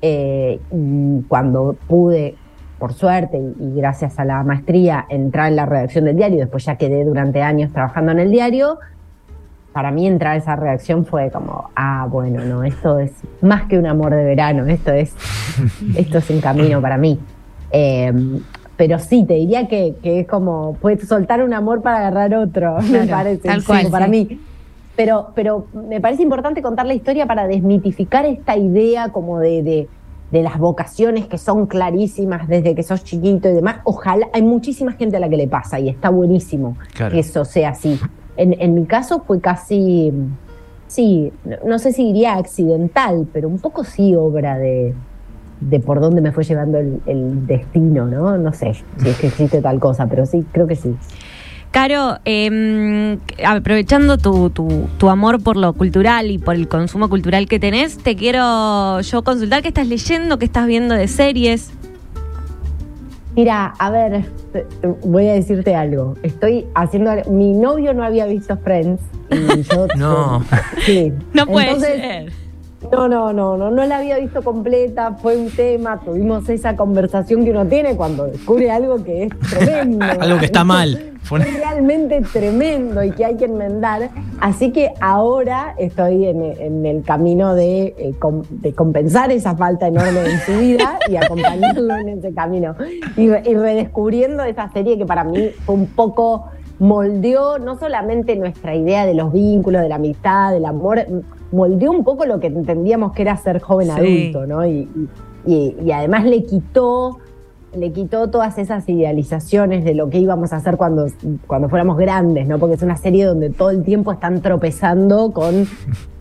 Eh, 0.05 0.61
y 0.73 1.23
cuando 1.28 1.76
pude 1.87 2.35
por 2.82 2.94
suerte 2.94 3.38
y, 3.38 3.76
gracias 3.76 4.19
a 4.19 4.25
la 4.25 4.43
maestría, 4.43 5.06
entrar 5.08 5.46
en 5.46 5.55
la 5.55 5.67
redacción 5.67 6.05
del 6.05 6.17
diario, 6.17 6.38
después 6.38 6.64
ya 6.64 6.75
quedé 6.75 7.05
durante 7.05 7.40
años 7.40 7.73
trabajando 7.73 8.11
en 8.11 8.18
el 8.18 8.33
diario, 8.33 8.80
para 9.73 9.92
mí 9.92 10.09
entrar 10.09 10.33
a 10.33 10.37
esa 10.38 10.57
redacción 10.57 11.07
fue 11.07 11.30
como, 11.30 11.71
ah, 11.76 12.09
bueno, 12.11 12.45
no, 12.45 12.64
esto 12.64 12.99
es 12.99 13.12
más 13.40 13.68
que 13.68 13.78
un 13.78 13.87
amor 13.87 14.16
de 14.16 14.25
verano, 14.25 14.66
esto 14.66 14.90
es, 14.90 15.14
esto 15.97 16.18
es 16.18 16.28
un 16.30 16.40
camino 16.40 16.83
para 16.83 16.99
mí. 16.99 17.21
Em, 17.71 18.40
pero 18.76 18.99
sí, 18.99 19.25
te 19.26 19.35
diría 19.35 19.68
que, 19.68 19.95
es 20.02 20.26
como, 20.26 20.76
puedes 20.80 21.07
soltar 21.07 21.40
un 21.45 21.54
amor 21.54 21.83
para 21.83 21.99
agarrar 21.99 22.35
otro, 22.35 22.78
me 22.90 23.07
parece, 23.07 23.47
tal 23.47 23.62
cual, 23.62 23.87
para 23.92 24.09
mí. 24.09 24.40
Pero, 24.97 25.28
pero 25.37 25.66
me 25.88 26.00
parece 26.00 26.25
importante 26.25 26.62
contar 26.62 26.87
la 26.87 26.95
historia 26.95 27.26
para 27.26 27.47
desmitificar 27.47 28.26
esta 28.26 28.57
idea 28.57 29.11
como 29.11 29.38
de 29.38 29.62
de 29.62 29.88
las 30.41 30.59
vocaciones 30.59 31.27
que 31.27 31.37
son 31.37 31.67
clarísimas 31.67 32.49
desde 32.49 32.75
que 32.75 32.83
sos 32.83 33.05
chiquito 33.05 33.51
y 33.51 33.53
demás. 33.53 33.81
Ojalá, 33.85 34.29
hay 34.33 34.43
muchísima 34.43 34.93
gente 34.93 35.19
a 35.19 35.21
la 35.21 35.29
que 35.29 35.37
le 35.37 35.49
pasa 35.49 35.79
y 35.79 35.91
está 35.91 36.09
buenísimo 36.09 36.77
que 36.95 37.19
eso 37.19 37.45
sea 37.45 37.71
así. 37.71 38.01
En, 38.37 38.73
mi 38.73 38.87
caso 38.87 39.23
fue 39.27 39.41
casi, 39.41 40.11
sí, 40.87 41.33
no, 41.67 41.79
sé 41.79 41.93
si 41.93 42.05
diría 42.05 42.37
accidental, 42.37 43.27
pero 43.31 43.47
un 43.47 43.59
poco 43.59 43.85
sí 43.85 44.15
obra 44.15 44.57
de, 44.57 44.95
de 45.61 45.81
por 45.81 46.01
dónde 46.01 46.23
me 46.23 46.33
fue 46.33 46.45
llevando 46.45 46.79
el, 46.79 47.03
el 47.05 47.47
destino, 47.47 48.07
¿no? 48.07 48.39
No 48.39 48.55
sé 48.55 48.73
si 48.97 49.09
es 49.11 49.19
que 49.19 49.27
existe 49.27 49.61
tal 49.61 49.79
cosa, 49.81 50.07
pero 50.07 50.25
sí, 50.25 50.47
creo 50.51 50.67
que 50.67 50.77
sí. 50.77 50.97
Caro, 51.73 52.19
em, 52.26 53.19
aprovechando 53.47 54.19
tu, 54.19 54.50
tu, 54.50 55.09
amor 55.09 55.43
por 55.43 55.57
lo 55.57 55.73
cultural 55.73 56.31
y 56.31 56.37
por 56.37 56.55
el 56.55 56.69
consumo 56.69 57.09
cultural 57.09 57.49
que 57.49 57.59
tenés, 57.59 57.97
te 57.97 58.14
quiero 58.14 59.00
yo 59.00 59.25
consultar 59.25 59.62
qué 59.62 59.69
estás 59.69 59.87
leyendo, 59.87 60.38
qué 60.38 60.45
estás 60.45 60.67
viendo 60.67 60.95
de 60.95 61.09
series. 61.09 61.73
Mira, 63.35 63.73
a 63.79 63.91
ver, 63.91 64.26
voy 65.02 65.29
a 65.29 65.33
decirte 65.33 65.75
algo. 65.75 66.14
Estoy 66.23 66.67
haciendo. 66.75 67.11
Mi 67.31 67.55
novio 67.55 67.95
no 67.95 68.05
había 68.05 68.26
visto 68.26 68.55
Friends 68.59 69.00
y 69.31 69.62
yo. 69.62 69.87
no. 69.97 70.45
Sí. 70.85 71.11
No 71.33 71.47
puede 71.47 71.81
ser. 71.81 72.33
No, 72.91 73.09
no, 73.09 73.33
no, 73.33 73.57
no, 73.57 73.71
no 73.71 73.85
la 73.85 73.99
había 73.99 74.19
visto 74.19 74.43
completa, 74.43 75.12
fue 75.12 75.37
un 75.37 75.51
tema, 75.51 76.01
tuvimos 76.01 76.49
esa 76.49 76.77
conversación 76.77 77.45
que 77.45 77.51
uno 77.51 77.67
tiene 77.67 77.97
cuando 77.97 78.27
descubre 78.27 78.71
algo 78.71 79.03
que 79.03 79.25
es 79.25 79.39
tremendo. 79.39 80.05
algo 80.21 80.39
que 80.39 80.47
está 80.47 80.65
mal. 80.65 81.12
es 81.41 81.55
realmente 81.55 82.21
tremendo 82.33 83.03
y 83.03 83.12
que 83.12 83.25
hay 83.25 83.37
que 83.37 83.45
enmendar. 83.45 84.11
Así 84.41 84.73
que 84.73 84.93
ahora 85.01 85.75
estoy 85.79 86.27
en, 86.27 86.85
el 86.85 87.03
camino 87.05 87.55
de, 87.55 87.95
eh, 87.97 88.15
de, 88.51 88.75
compensar 88.75 89.31
esa 89.31 89.57
falta 89.57 89.87
enorme 89.87 90.21
en 90.25 90.41
su 90.41 90.59
vida 90.59 90.99
y 91.09 91.17
acompañarlo 91.17 91.97
en 91.97 92.09
ese 92.09 92.35
camino. 92.35 92.75
Y, 93.17 93.23
y 93.23 93.55
redescubriendo 93.55 94.43
esa 94.43 94.71
serie 94.73 94.99
que 94.99 95.07
para 95.07 95.25
mí 95.25 95.51
fue 95.65 95.77
un 95.77 95.87
poco 95.87 96.51
moldeó 96.79 97.59
no 97.59 97.79
solamente 97.79 98.35
nuestra 98.35 98.75
idea 98.75 99.07
de 99.07 99.15
los 99.15 99.33
vínculos, 99.33 99.83
de 99.83 99.89
la 99.89 99.95
amistad, 99.95 100.53
del 100.53 100.65
amor, 100.65 101.07
moldeó 101.52 101.90
un 101.90 102.02
poco 102.02 102.25
lo 102.25 102.40
que 102.40 102.49
entendíamos 102.49 103.12
que 103.12 103.23
era 103.23 103.37
ser 103.37 103.61
joven 103.61 103.90
adulto, 103.90 104.47
¿no? 104.47 104.66
Y, 104.66 104.88
además 105.92 106.25
le 106.25 106.44
quitó, 106.44 107.18
le 107.75 107.92
quitó 107.92 108.30
todas 108.30 108.59
esas 108.59 108.88
idealizaciones 108.88 109.85
de 109.85 109.94
lo 109.94 110.09
que 110.09 110.18
íbamos 110.18 110.52
a 110.52 110.56
hacer 110.56 110.76
cuando, 110.76 111.06
cuando 111.47 111.68
fuéramos 111.68 111.99
grandes, 111.99 112.49
¿no? 112.49 112.59
Porque 112.59 112.76
es 112.76 112.82
una 112.82 112.97
serie 112.97 113.25
donde 113.25 113.50
todo 113.50 113.71
el 113.71 113.82
tiempo 113.82 114.12
están 114.12 114.40
tropezando 114.40 115.32
con, 115.32 115.66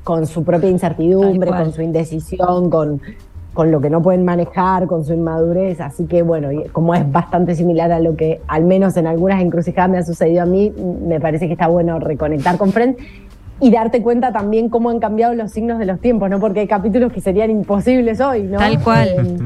con 0.03 0.25
su 0.25 0.43
propia 0.43 0.69
incertidumbre, 0.69 1.51
con 1.51 1.71
su 1.71 1.81
indecisión, 1.81 2.69
con, 2.69 3.01
con 3.53 3.69
lo 3.69 3.79
que 3.79 3.89
no 3.89 4.01
pueden 4.01 4.25
manejar, 4.25 4.87
con 4.87 5.05
su 5.05 5.13
inmadurez. 5.13 5.81
Así 5.81 6.05
que 6.05 6.23
bueno, 6.23 6.49
como 6.71 6.95
es 6.95 7.09
bastante 7.11 7.55
similar 7.55 7.91
a 7.91 7.99
lo 7.99 8.15
que 8.15 8.41
al 8.47 8.65
menos 8.65 8.97
en 8.97 9.07
algunas 9.07 9.41
encrucijadas 9.41 9.91
me 9.91 9.97
ha 9.99 10.03
sucedido 10.03 10.41
a 10.41 10.45
mí, 10.45 10.73
me 11.05 11.19
parece 11.19 11.47
que 11.47 11.53
está 11.53 11.67
bueno 11.67 11.99
reconectar 11.99 12.57
con 12.57 12.71
Friends 12.71 12.97
y 13.61 13.71
darte 13.71 14.01
cuenta 14.01 14.33
también 14.33 14.69
cómo 14.69 14.89
han 14.89 14.99
cambiado 14.99 15.33
los 15.35 15.51
signos 15.51 15.79
de 15.79 15.85
los 15.85 15.99
tiempos, 15.99 16.29
¿no? 16.29 16.39
Porque 16.39 16.61
hay 16.61 16.67
capítulos 16.67 17.13
que 17.13 17.21
serían 17.21 17.51
imposibles 17.51 18.19
hoy, 18.19 18.43
¿no? 18.43 18.57
Tal 18.57 18.81
cual. 18.83 19.07
Eh, 19.07 19.37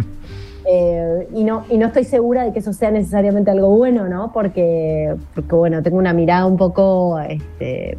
eh, 0.68 1.28
y, 1.36 1.44
no, 1.44 1.66
y 1.70 1.78
no 1.78 1.88
estoy 1.88 2.06
segura 2.06 2.44
de 2.44 2.54
que 2.54 2.60
eso 2.60 2.74
sea 2.74 2.90
necesariamente 2.90 3.52
algo 3.52 3.70
bueno, 3.70 4.08
¿no? 4.08 4.32
Porque, 4.34 5.14
porque 5.36 5.54
bueno, 5.54 5.84
tengo 5.84 5.98
una 5.98 6.14
mirada 6.14 6.48
un 6.48 6.58
poco 6.58 7.20
este, 7.20 7.98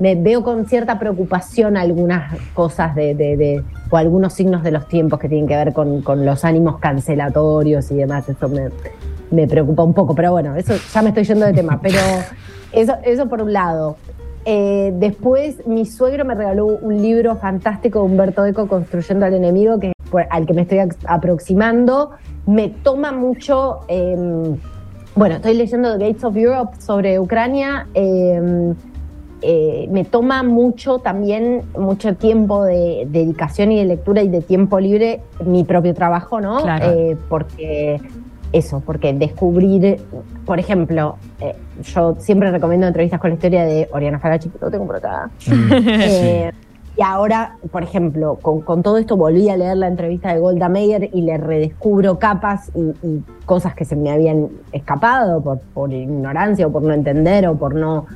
me 0.00 0.14
veo 0.14 0.42
con 0.42 0.66
cierta 0.66 0.98
preocupación 0.98 1.76
algunas 1.76 2.34
cosas 2.54 2.94
de, 2.94 3.62
o 3.90 3.96
algunos 3.96 4.32
signos 4.32 4.62
de 4.62 4.72
los 4.72 4.88
tiempos 4.88 5.20
que 5.20 5.28
tienen 5.28 5.46
que 5.46 5.54
ver 5.54 5.72
con, 5.72 6.02
los 6.24 6.44
ánimos 6.44 6.78
cancelatorios 6.78 7.90
y 7.90 7.96
demás. 7.96 8.28
Eso 8.28 8.50
me, 9.30 9.46
preocupa 9.46 9.84
un 9.84 9.92
poco, 9.92 10.14
pero 10.14 10.32
bueno, 10.32 10.56
eso 10.56 10.74
ya 10.92 11.02
me 11.02 11.10
estoy 11.10 11.24
yendo 11.24 11.46
de 11.46 11.52
tema. 11.52 11.78
Pero 11.80 11.98
eso, 12.72 12.96
eso 13.04 13.28
por 13.28 13.42
un 13.42 13.52
lado. 13.52 13.96
Eh, 14.44 14.92
después, 14.96 15.66
mi 15.66 15.84
suegro 15.84 16.24
me 16.24 16.34
regaló 16.34 16.66
un 16.66 17.00
libro 17.00 17.36
fantástico 17.36 18.00
de 18.00 18.04
Humberto 18.06 18.44
Eco, 18.44 18.68
Construyendo 18.68 19.26
al 19.26 19.34
Enemigo, 19.34 19.78
que, 19.78 19.92
al 20.30 20.46
que 20.46 20.54
me 20.54 20.62
estoy 20.62 20.78
aproximando. 21.06 22.12
Me 22.46 22.68
toma 22.68 23.12
mucho. 23.12 23.80
Em, 23.88 24.56
bueno, 25.14 25.36
estoy 25.36 25.54
leyendo 25.54 25.98
The 25.98 26.08
Gates 26.08 26.24
of 26.24 26.36
Europe 26.36 26.80
sobre 26.80 27.18
Ucrania. 27.18 27.86
Em, 27.94 28.74
eh, 29.42 29.88
me 29.90 30.04
toma 30.04 30.42
mucho 30.42 30.98
también, 30.98 31.62
mucho 31.78 32.14
tiempo 32.14 32.64
de, 32.64 33.06
dedicación 33.08 33.72
y 33.72 33.78
de 33.78 33.84
lectura 33.86 34.22
y 34.22 34.28
de 34.28 34.42
tiempo 34.42 34.78
libre 34.78 35.22
mi 35.44 35.64
propio 35.64 35.94
trabajo, 35.94 36.40
¿no? 36.40 36.58
Eh, 36.82 37.16
porque 37.28 38.00
eso, 38.52 38.82
porque 38.84 39.12
descubrir, 39.12 40.00
por 40.44 40.58
ejemplo, 40.58 41.16
eh, 41.40 41.54
yo 41.84 42.16
siempre 42.18 42.50
recomiendo 42.50 42.86
entrevistas 42.86 43.20
con 43.20 43.30
la 43.30 43.34
historia 43.34 43.64
de 43.64 43.88
Oriana 43.92 44.18
Falachi, 44.18 44.48
que 44.48 44.58
lo 44.60 44.70
tengo 44.70 44.86
por 44.86 44.96
acá. 44.96 45.30
Mm. 45.46 46.50
y 46.98 47.02
ahora, 47.02 47.56
por 47.70 47.82
ejemplo, 47.82 48.38
con, 48.40 48.82
todo 48.82 48.98
esto 48.98 49.16
volví 49.16 49.48
a 49.48 49.56
leer 49.56 49.76
la 49.76 49.88
entrevista 49.88 50.34
de 50.34 50.40
Golda 50.40 50.68
Meir 50.68 51.10
y 51.12 51.22
le 51.22 51.38
redescubro 51.38 52.18
capas 52.18 52.70
y, 52.74 53.22
cosas 53.46 53.74
que 53.74 53.84
se 53.84 53.96
me 53.96 54.10
habían 54.12 54.48
escapado 54.70 55.42
por, 55.42 55.58
por 55.74 55.92
ignorancia 55.92 56.68
o 56.68 56.70
por 56.70 56.82
no 56.82 56.94
entender 56.94 57.48
o 57.48 57.56
por 57.56 57.74
no 57.74 58.06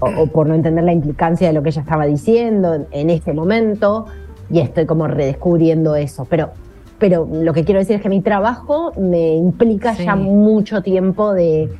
o, 0.00 0.26
por 0.26 0.46
no 0.46 0.54
entender 0.54 0.84
la 0.84 0.92
implicancia 0.92 1.46
de 1.46 1.52
lo 1.52 1.62
que 1.62 1.70
ella 1.70 1.82
estaba 1.82 2.06
diciendo 2.06 2.86
en, 2.90 3.10
este 3.10 3.32
momento 3.32 4.06
y 4.50 4.60
estoy 4.60 4.86
como 4.86 5.06
redescubriendo 5.06 5.94
eso. 5.96 6.26
Pero, 6.28 6.50
pero 6.98 7.28
lo 7.30 7.52
que 7.52 7.64
quiero 7.64 7.80
decir 7.80 7.96
es 7.96 8.02
que 8.02 8.08
mi 8.08 8.20
trabajo 8.20 8.92
me 8.98 9.34
implica 9.34 9.94
ya 9.94 10.16
mucho 10.16 10.82
tiempo 10.82 11.32
de, 11.34 11.70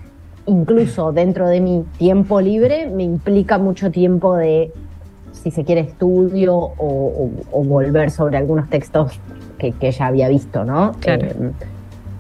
incluso 0.46 1.12
dentro 1.12 1.48
de 1.48 1.60
mi 1.60 1.84
tiempo 1.98 2.40
libre, 2.40 2.88
me 2.88 3.02
implica 3.02 3.58
mucho 3.58 3.90
tiempo 3.90 4.36
de, 4.36 4.72
si 5.32 5.50
se 5.50 5.64
quiere, 5.64 5.82
estudio 5.82 6.54
o, 6.54 7.30
volver 7.64 8.10
sobre 8.10 8.36
algunos 8.36 8.68
textos 8.68 9.20
que, 9.58 9.72
que 9.72 9.90
ya 9.90 10.06
había 10.06 10.28
visto, 10.28 10.64
¿no? 10.64 10.92
Claro. 11.00 11.26
Eh, 11.26 11.52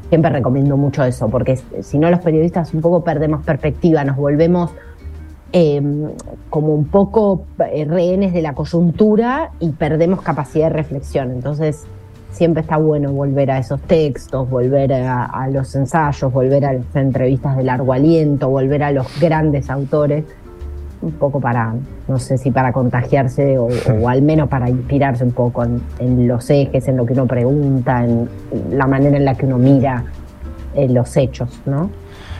siempre 0.08 0.30
recomiendo 0.30 0.76
mucho 0.76 1.04
eso, 1.04 1.28
porque 1.28 1.58
si 1.80 1.98
no 1.98 2.10
los 2.10 2.20
periodistas 2.20 2.72
un 2.72 2.80
poco 2.80 3.02
perdemos 3.04 3.44
perspectiva, 3.44 4.04
nos 4.04 4.16
volvemos 4.16 4.70
Em, 5.52 6.10
como 6.50 6.74
un 6.74 6.86
poco 6.86 7.46
eh, 7.72 7.84
rehenes 7.84 8.32
de 8.32 8.42
la 8.42 8.52
coyuntura 8.54 9.52
y 9.60 9.70
perdemos 9.70 10.20
capacidad 10.20 10.66
de 10.66 10.74
reflexión. 10.74 11.30
Entonces, 11.30 11.86
siempre 12.36 12.60
está 12.60 12.76
bueno 12.76 13.12
volver 13.12 13.50
a 13.50 13.58
esos 13.58 13.80
textos, 13.80 14.48
volver 14.48 14.92
a, 14.92 15.48
los 15.50 15.74
ensayos, 15.74 16.30
volver 16.30 16.66
a 16.66 16.74
las 16.74 16.94
entrevistas 16.94 17.56
de 17.56 17.64
largo 17.64 17.94
aliento, 17.94 18.50
volver 18.50 18.82
a 18.82 18.92
los 18.92 19.06
grandes 19.18 19.70
autores, 19.70 20.24
un 21.00 21.12
poco 21.12 21.40
para, 21.40 21.74
no 22.06 22.18
sé 22.18 22.36
si 22.36 22.50
para 22.50 22.72
contagiarse 22.72 23.56
o, 23.58 23.68
al 24.06 24.20
menos 24.20 24.48
para 24.48 24.68
inspirarse 24.68 25.24
un 25.24 25.32
poco 25.32 25.64
en, 25.64 26.28
los 26.28 26.50
ejes, 26.50 26.86
en 26.88 26.98
lo 26.98 27.06
que 27.06 27.14
uno 27.14 27.26
pregunta, 27.26 28.04
en 28.04 28.28
la 28.70 28.86
manera 28.86 29.16
en 29.16 29.24
la 29.24 29.34
que 29.34 29.46
uno 29.46 29.56
mira 29.56 30.04
eh, 30.74 30.88
los 30.88 31.16
hechos, 31.16 31.62
¿no? 31.64 31.90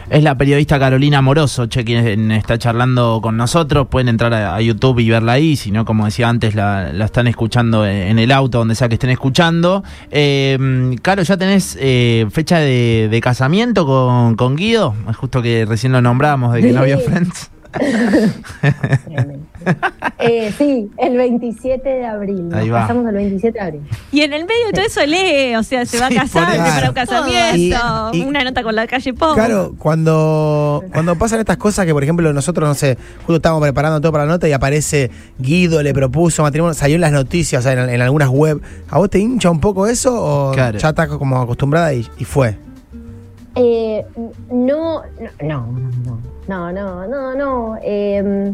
Es 0.09 0.23
la 0.23 0.37
periodista 0.37 0.79
Carolina 0.79 1.21
Moroso, 1.21 1.67
che, 1.67 1.85
quien 1.85 2.31
está 2.31 2.59
charlando 2.59 3.21
con 3.23 3.37
nosotros. 3.37 3.89
Pueden 3.89 4.09
entrar 4.09 4.33
a, 4.33 4.61
YouTube 4.61 5.01
y 5.01 5.11
verla 5.11 5.33
ahí, 5.33 5.57
si 5.57 5.71
no, 5.71 5.85
como 5.85 6.05
decía 6.05 6.29
antes, 6.29 6.55
la, 6.55 6.91
están 7.05 7.27
escuchando 7.27 7.85
en 7.87 8.19
el 8.19 8.31
auto, 8.31 8.59
donde 8.59 8.75
sea 8.75 8.89
que 8.89 8.95
estén 8.95 9.11
escuchando. 9.11 9.83
Eh, 10.11 10.97
Caro, 11.03 11.23
¿ya 11.23 11.37
tenés 11.37 11.77
eh, 11.81 12.27
fecha 12.31 12.59
de, 12.59 13.21
casamiento 13.23 13.85
con, 13.85 14.37
con 14.37 14.55
Guido? 14.55 14.95
Es 15.11 15.17
justo 15.17 15.43
que 15.43 15.65
recién 15.67 15.93
lo 15.93 16.01
nombramos 16.01 16.53
de 16.55 16.63
que 16.63 16.73
no 16.73 16.81
había 16.81 16.99
Friends. 16.99 17.51
Eh, 20.19 20.51
sí, 20.57 20.91
el 20.97 21.17
27 21.17 21.87
de 21.87 22.07
abril. 22.07 22.49
Ahí 22.55 22.71
Pasamos 22.71 23.07
el 23.09 23.15
27 23.17 23.59
de 23.59 23.65
abril. 23.65 23.83
Y 24.11 24.23
en 24.23 24.33
el 24.33 24.47
medio 24.47 24.67
de 24.69 24.73
todo 24.73 24.85
eso 24.87 25.05
lee, 25.05 25.55
o 25.57 25.63
sea, 25.63 25.85
se 25.85 26.01
va 26.01 26.07
a 26.07 26.11
casar, 26.11 26.57
para 26.57 26.89
un 26.89 26.95
casamiento, 26.95 28.27
una 28.27 28.43
nota 28.43 28.63
con 28.63 28.75
la 28.75 28.87
calle 28.87 29.13
Pop. 29.13 29.35
Claro, 29.35 29.75
cuando, 29.79 30.83
cuando 30.91 31.17
pasan 31.17 31.41
estas 31.41 31.59
cosas 31.59 31.85
que, 31.85 31.93
por 31.93 32.03
ejemplo, 32.03 32.33
nosotros, 32.33 32.67
no 32.67 32.75
sé, 32.75 32.97
justo 33.19 33.37
estábamos 33.37 33.63
preparando 33.63 34.01
todo 34.01 34.11
para 34.11 34.25
la 34.25 34.33
nota 34.33 34.49
y 34.49 34.53
aparece 34.53 35.11
Guido, 35.39 35.83
le 35.83 35.93
propuso 35.93 36.43
matrimonio, 36.43 36.73
salió 36.73 36.95
en 36.95 37.03
las 37.03 37.13
noticias, 37.13 37.61
o 37.61 37.63
sea, 37.63 37.73
en, 37.73 38.01
algunas 38.01 38.31
web. 38.31 38.63
¿A 38.89 38.99
vos 38.99 39.11
te 39.11 39.19
hincha 39.19 39.51
un 39.51 39.61
poco 39.61 39.87
eso 39.87 40.15
o 40.17 40.55
ya 40.55 40.71
estás 40.71 41.09
como 41.09 41.41
acostumbrada 41.41 41.93
y 41.93 42.03
fue? 42.25 42.57
Eh, 43.59 44.05
no, 44.53 45.03
no, 45.43 45.67
no, 46.47 46.73
no, 46.73 46.73
no, 46.73 47.07
no, 47.07 47.35
no. 47.35 47.79
Eh, 47.83 48.53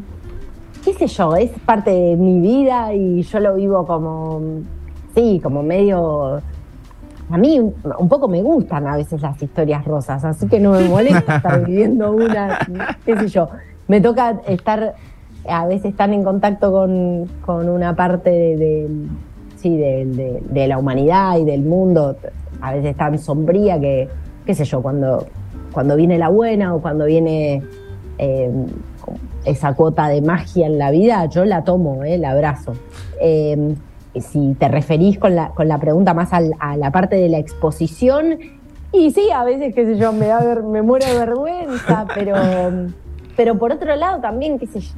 qué 0.84 0.94
sé 0.94 1.06
yo, 1.06 1.36
es 1.36 1.50
parte 1.64 1.90
de 1.90 2.16
mi 2.16 2.40
vida 2.40 2.92
y 2.92 3.22
yo 3.22 3.40
lo 3.40 3.54
vivo 3.54 3.86
como, 3.86 4.40
sí, 5.14 5.40
como 5.42 5.62
medio... 5.62 6.40
A 7.30 7.38
mí 7.38 7.58
un 7.58 8.08
poco 8.10 8.28
me 8.28 8.42
gustan 8.42 8.86
a 8.86 8.96
veces 8.96 9.22
las 9.22 9.42
historias 9.42 9.84
rosas, 9.86 10.22
así 10.22 10.48
que 10.48 10.60
no 10.60 10.72
me 10.72 10.86
molesta 10.86 11.36
estar 11.36 11.64
viviendo 11.66 12.12
una, 12.12 12.58
qué 13.06 13.16
sé 13.16 13.28
yo. 13.28 13.48
Me 13.88 14.02
toca 14.02 14.40
estar 14.46 14.94
a 15.48 15.66
veces 15.66 15.96
tan 15.96 16.12
en 16.12 16.24
contacto 16.24 16.70
con, 16.70 17.26
con 17.40 17.70
una 17.70 17.96
parte 17.96 18.30
de, 18.30 18.86
sí, 19.56 19.76
de, 19.76 20.42
de, 20.44 20.66
la 20.66 20.76
humanidad 20.76 21.38
y 21.38 21.44
del 21.44 21.62
mundo, 21.62 22.16
a 22.60 22.74
veces 22.74 22.96
tan 22.96 23.18
sombría 23.18 23.80
que, 23.80 24.08
qué 24.44 24.54
sé 24.54 24.64
yo, 24.64 24.82
cuando, 24.82 25.26
cuando 25.72 25.96
viene 25.96 26.18
la 26.18 26.28
buena 26.28 26.74
o 26.74 26.82
cuando 26.82 27.06
viene 27.06 27.62
eh, 28.18 28.50
esa 29.44 29.75
cuota 29.75 30.08
de 30.08 30.22
magia 30.22 30.66
en 30.66 30.78
la 30.78 30.90
vida, 30.90 31.26
yo 31.26 31.44
la 31.44 31.64
tomo, 31.64 32.04
eh, 32.04 32.18
la 32.18 32.30
abrazo. 32.30 32.75
Eh, 33.20 33.75
si 34.14 34.54
te 34.58 34.68
referís 34.68 35.18
con 35.18 35.34
la, 35.34 35.49
con 35.50 35.68
la 35.68 35.78
pregunta 35.78 36.12
más 36.12 36.30
a 36.32 36.76
la 36.76 36.90
parte 36.90 37.16
de 37.16 37.28
la 37.28 37.38
exposición, 37.38 38.38
y 38.92 39.11
sí, 39.11 39.30
a 39.34 39.42
veces, 39.42 39.75
qué 39.75 39.87
sé 39.87 39.96
yo, 39.96 40.12
me, 40.12 40.26
da 40.26 40.40
me 40.62 40.82
muero 40.82 41.06
de 41.06 41.18
vergüenza, 41.18 42.06
pero, 42.14 42.34
pero 43.37 43.58
por 43.58 43.72
otro 43.72 43.96
lado 43.96 44.20
también, 44.20 44.58
qué 44.58 44.66
sé 44.66 44.80
yo, 44.80 44.90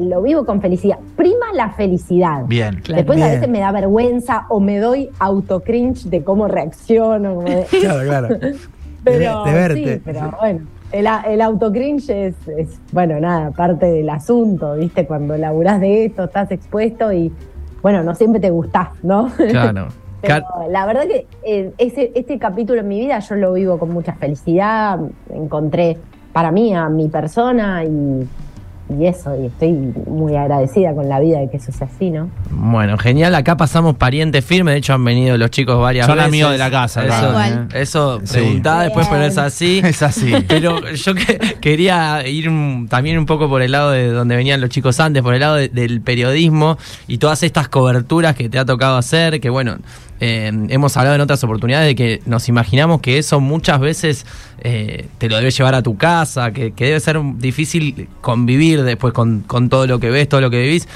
lo 0.00 0.22
vivo 0.22 0.46
con 0.46 0.62
felicidad. 0.62 0.98
Prima 1.16 1.46
la 1.54 1.70
felicidad. 1.70 2.44
Bien. 2.46 2.82
Después 2.88 3.20
a 3.20 3.28
veces 3.28 3.48
me 3.48 3.60
da 3.60 3.72
vergüenza 3.72 4.46
o 4.48 4.58
me 4.58 4.78
doy 4.78 5.10
autocringe 5.18 6.08
de 6.08 6.24
cómo 6.24 6.48
reacciono. 6.48 7.44
Claro, 7.70 8.04
claro. 8.04 8.28
pero, 9.04 9.44
Sí, 9.74 10.00
pero 10.04 10.34
bueno. 10.40 10.60
El, 10.92 11.06
el 11.26 11.40
autocringe 11.40 12.28
es, 12.28 12.48
es, 12.48 12.80
bueno, 12.92 13.18
nada, 13.20 13.50
parte 13.50 13.86
del 13.86 14.08
asunto, 14.08 14.74
¿viste? 14.74 15.06
Cuando 15.06 15.36
laburás 15.36 15.80
de 15.80 16.06
esto, 16.06 16.24
estás 16.24 16.50
expuesto 16.50 17.12
y, 17.12 17.32
bueno, 17.82 18.02
no 18.02 18.14
siempre 18.14 18.40
te 18.40 18.50
gustás, 18.50 18.88
¿no? 19.02 19.30
Claro. 19.50 19.88
Pero 20.22 20.46
la 20.70 20.86
verdad 20.86 21.02
que 21.06 21.26
eh, 21.44 21.72
ese, 21.78 22.10
este 22.14 22.38
capítulo 22.38 22.80
en 22.80 22.88
mi 22.88 23.00
vida 23.00 23.18
yo 23.18 23.34
lo 23.36 23.52
vivo 23.52 23.78
con 23.78 23.92
mucha 23.92 24.14
felicidad. 24.14 24.98
Encontré 25.32 25.98
para 26.32 26.50
mí, 26.50 26.74
a 26.74 26.88
mi 26.88 27.08
persona 27.08 27.84
y, 27.84 28.26
y 28.88 29.06
eso, 29.06 29.36
y 29.40 29.46
estoy 29.46 29.72
muy 29.72 30.36
agradecida 30.36 30.94
con 30.94 31.08
la 31.08 31.18
vida 31.18 31.38
de 31.40 31.50
que 31.50 31.56
eso 31.56 31.72
sea 31.72 31.88
así, 31.92 32.10
¿no? 32.10 32.30
Bueno, 32.50 32.96
genial. 32.98 33.34
Acá 33.34 33.56
pasamos 33.56 33.96
pariente 33.96 34.42
firme. 34.42 34.70
De 34.72 34.78
hecho, 34.78 34.94
han 34.94 35.04
venido 35.04 35.36
los 35.36 35.50
chicos 35.50 35.80
varias 35.80 36.06
Son 36.06 36.14
veces. 36.14 36.28
amigos 36.28 36.52
de 36.52 36.58
la 36.58 36.70
casa, 36.70 37.02
Eso, 37.04 37.10
Tal 37.10 37.32
cual. 37.32 37.68
eso 37.74 38.20
Sí. 38.24 38.32
preguntaba 38.38 38.82
después, 38.84 39.08
pero 39.08 39.22
es 39.24 39.38
así. 39.38 39.80
Es 39.84 40.02
así. 40.02 40.32
Pero 40.46 40.88
yo 40.92 41.14
que- 41.14 41.56
quería 41.60 42.26
ir 42.28 42.48
un- 42.48 42.86
también 42.88 43.18
un 43.18 43.26
poco 43.26 43.48
por 43.48 43.60
el 43.62 43.72
lado 43.72 43.90
de 43.90 44.08
donde 44.12 44.36
venían 44.36 44.60
los 44.60 44.70
chicos 44.70 45.00
antes, 45.00 45.22
por 45.22 45.34
el 45.34 45.40
lado 45.40 45.56
de- 45.56 45.68
del 45.68 46.00
periodismo 46.00 46.78
y 47.08 47.18
todas 47.18 47.42
estas 47.42 47.68
coberturas 47.68 48.36
que 48.36 48.48
te 48.48 48.58
ha 48.58 48.64
tocado 48.64 48.96
hacer, 48.98 49.40
que 49.40 49.50
bueno, 49.50 49.76
eh, 50.20 50.50
hemos 50.68 50.96
hablado 50.96 51.16
en 51.16 51.20
otras 51.20 51.42
oportunidades 51.44 51.88
de 51.88 51.94
que 51.94 52.22
nos 52.26 52.48
imaginamos 52.48 53.00
que 53.00 53.18
eso 53.18 53.40
muchas 53.40 53.80
veces 53.80 54.26
eh, 54.60 55.08
te 55.18 55.28
lo 55.28 55.36
debes 55.36 55.56
llevar 55.56 55.74
a 55.74 55.82
tu 55.82 55.96
casa, 55.96 56.52
que, 56.52 56.72
que 56.72 56.86
debe 56.86 57.00
ser 57.00 57.20
difícil 57.36 58.08
convivir 58.20 58.82
después 58.82 59.12
con, 59.12 59.40
con 59.40 59.68
todo 59.68 59.86
lo 59.86 60.00
que 60.00 60.10
ves, 60.10 60.28
todo 60.28 60.40
lo 60.40 60.50
que 60.50 60.62
vivís. 60.62 60.88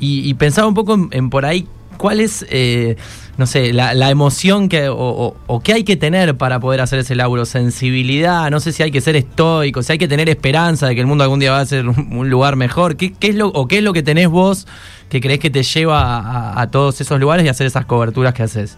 Y, 0.00 0.28
y 0.28 0.34
pensaba 0.34 0.66
un 0.68 0.74
poco 0.74 0.94
en, 0.94 1.08
en 1.12 1.30
por 1.30 1.44
ahí, 1.44 1.66
¿cuál 1.96 2.20
es, 2.20 2.46
eh, 2.50 2.96
no 3.38 3.46
sé, 3.46 3.72
la, 3.72 4.10
emoción 4.10 4.68
que, 4.68 4.88
o, 4.90 5.34
hay 5.72 5.84
que 5.84 5.96
tener 5.96 6.36
para 6.36 6.58
poder 6.58 6.80
hacer 6.80 6.98
ese 6.98 7.14
laburo? 7.14 7.46
Sensibilidad, 7.46 8.50
no 8.50 8.58
sé 8.58 8.72
si 8.72 8.82
hay 8.82 8.90
que 8.90 9.00
ser 9.00 9.14
estoico, 9.14 9.80
si 9.84 9.92
hay 9.92 9.98
que 9.98 10.08
tener 10.08 10.28
esperanza 10.28 10.88
de 10.88 10.96
que 10.96 11.00
el 11.00 11.06
mundo 11.06 11.22
algún 11.22 11.38
día 11.38 11.52
va 11.52 11.60
a 11.60 11.64
ser 11.64 11.88
un, 11.88 12.28
lugar 12.28 12.56
mejor. 12.56 12.96
¿Qué, 12.96 13.14
es 13.20 13.34
lo, 13.36 13.46
¿O 13.48 13.68
qué 13.68 13.78
es 13.78 13.84
lo 13.84 13.92
que 13.92 14.02
tenés 14.02 14.28
vos 14.28 14.66
que 15.08 15.20
crees 15.20 15.38
que 15.38 15.50
te 15.50 15.62
lleva 15.62 16.60
a, 16.60 16.70
todos 16.70 17.00
esos 17.00 17.20
lugares 17.20 17.46
y 17.46 17.48
hacer 17.48 17.68
esas 17.68 17.86
coberturas 17.86 18.34
que 18.34 18.42
haces? 18.42 18.76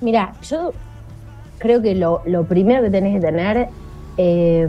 Mira, 0.00 0.34
yo 0.50 0.72
creo 1.58 1.80
que 1.80 1.94
lo, 1.94 2.20
lo 2.26 2.44
primero 2.44 2.82
que 2.82 2.90
tenés 2.90 3.14
que 3.14 3.26
tener. 3.26 3.68
eh, 4.18 4.66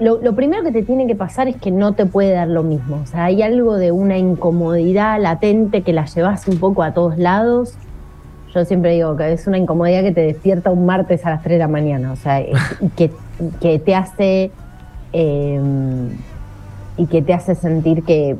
lo, 0.00 0.20
lo 0.20 0.34
primero 0.34 0.64
que 0.64 0.72
te 0.72 0.82
tiene 0.82 1.06
que 1.06 1.14
pasar 1.14 1.48
es 1.48 1.56
que 1.56 1.70
no 1.70 1.92
te 1.92 2.06
puede 2.06 2.32
dar 2.32 2.48
lo 2.48 2.62
mismo. 2.62 3.00
O 3.02 3.06
sea, 3.06 3.24
hay 3.24 3.42
algo 3.42 3.76
de 3.76 3.92
una 3.92 4.18
incomodidad 4.18 5.20
latente 5.20 5.82
que 5.82 5.92
la 5.92 6.06
llevas 6.06 6.48
un 6.48 6.58
poco 6.58 6.82
a 6.82 6.92
todos 6.94 7.18
lados. 7.18 7.74
Yo 8.54 8.64
siempre 8.64 8.92
digo 8.92 9.16
que 9.16 9.32
es 9.32 9.46
una 9.46 9.58
incomodidad 9.58 10.02
que 10.02 10.12
te 10.12 10.22
despierta 10.22 10.70
un 10.70 10.86
martes 10.86 11.24
a 11.26 11.30
las 11.30 11.42
3 11.42 11.54
de 11.54 11.58
la 11.58 11.68
mañana. 11.68 12.12
O 12.12 12.16
sea, 12.16 12.40
y 12.80 12.88
que, 12.96 13.12
que 13.60 13.78
te 13.78 13.94
hace. 13.94 14.50
eh, 15.12 15.60
y 16.98 17.06
que 17.06 17.20
te 17.20 17.34
hace 17.34 17.54
sentir 17.54 18.02
que, 18.04 18.36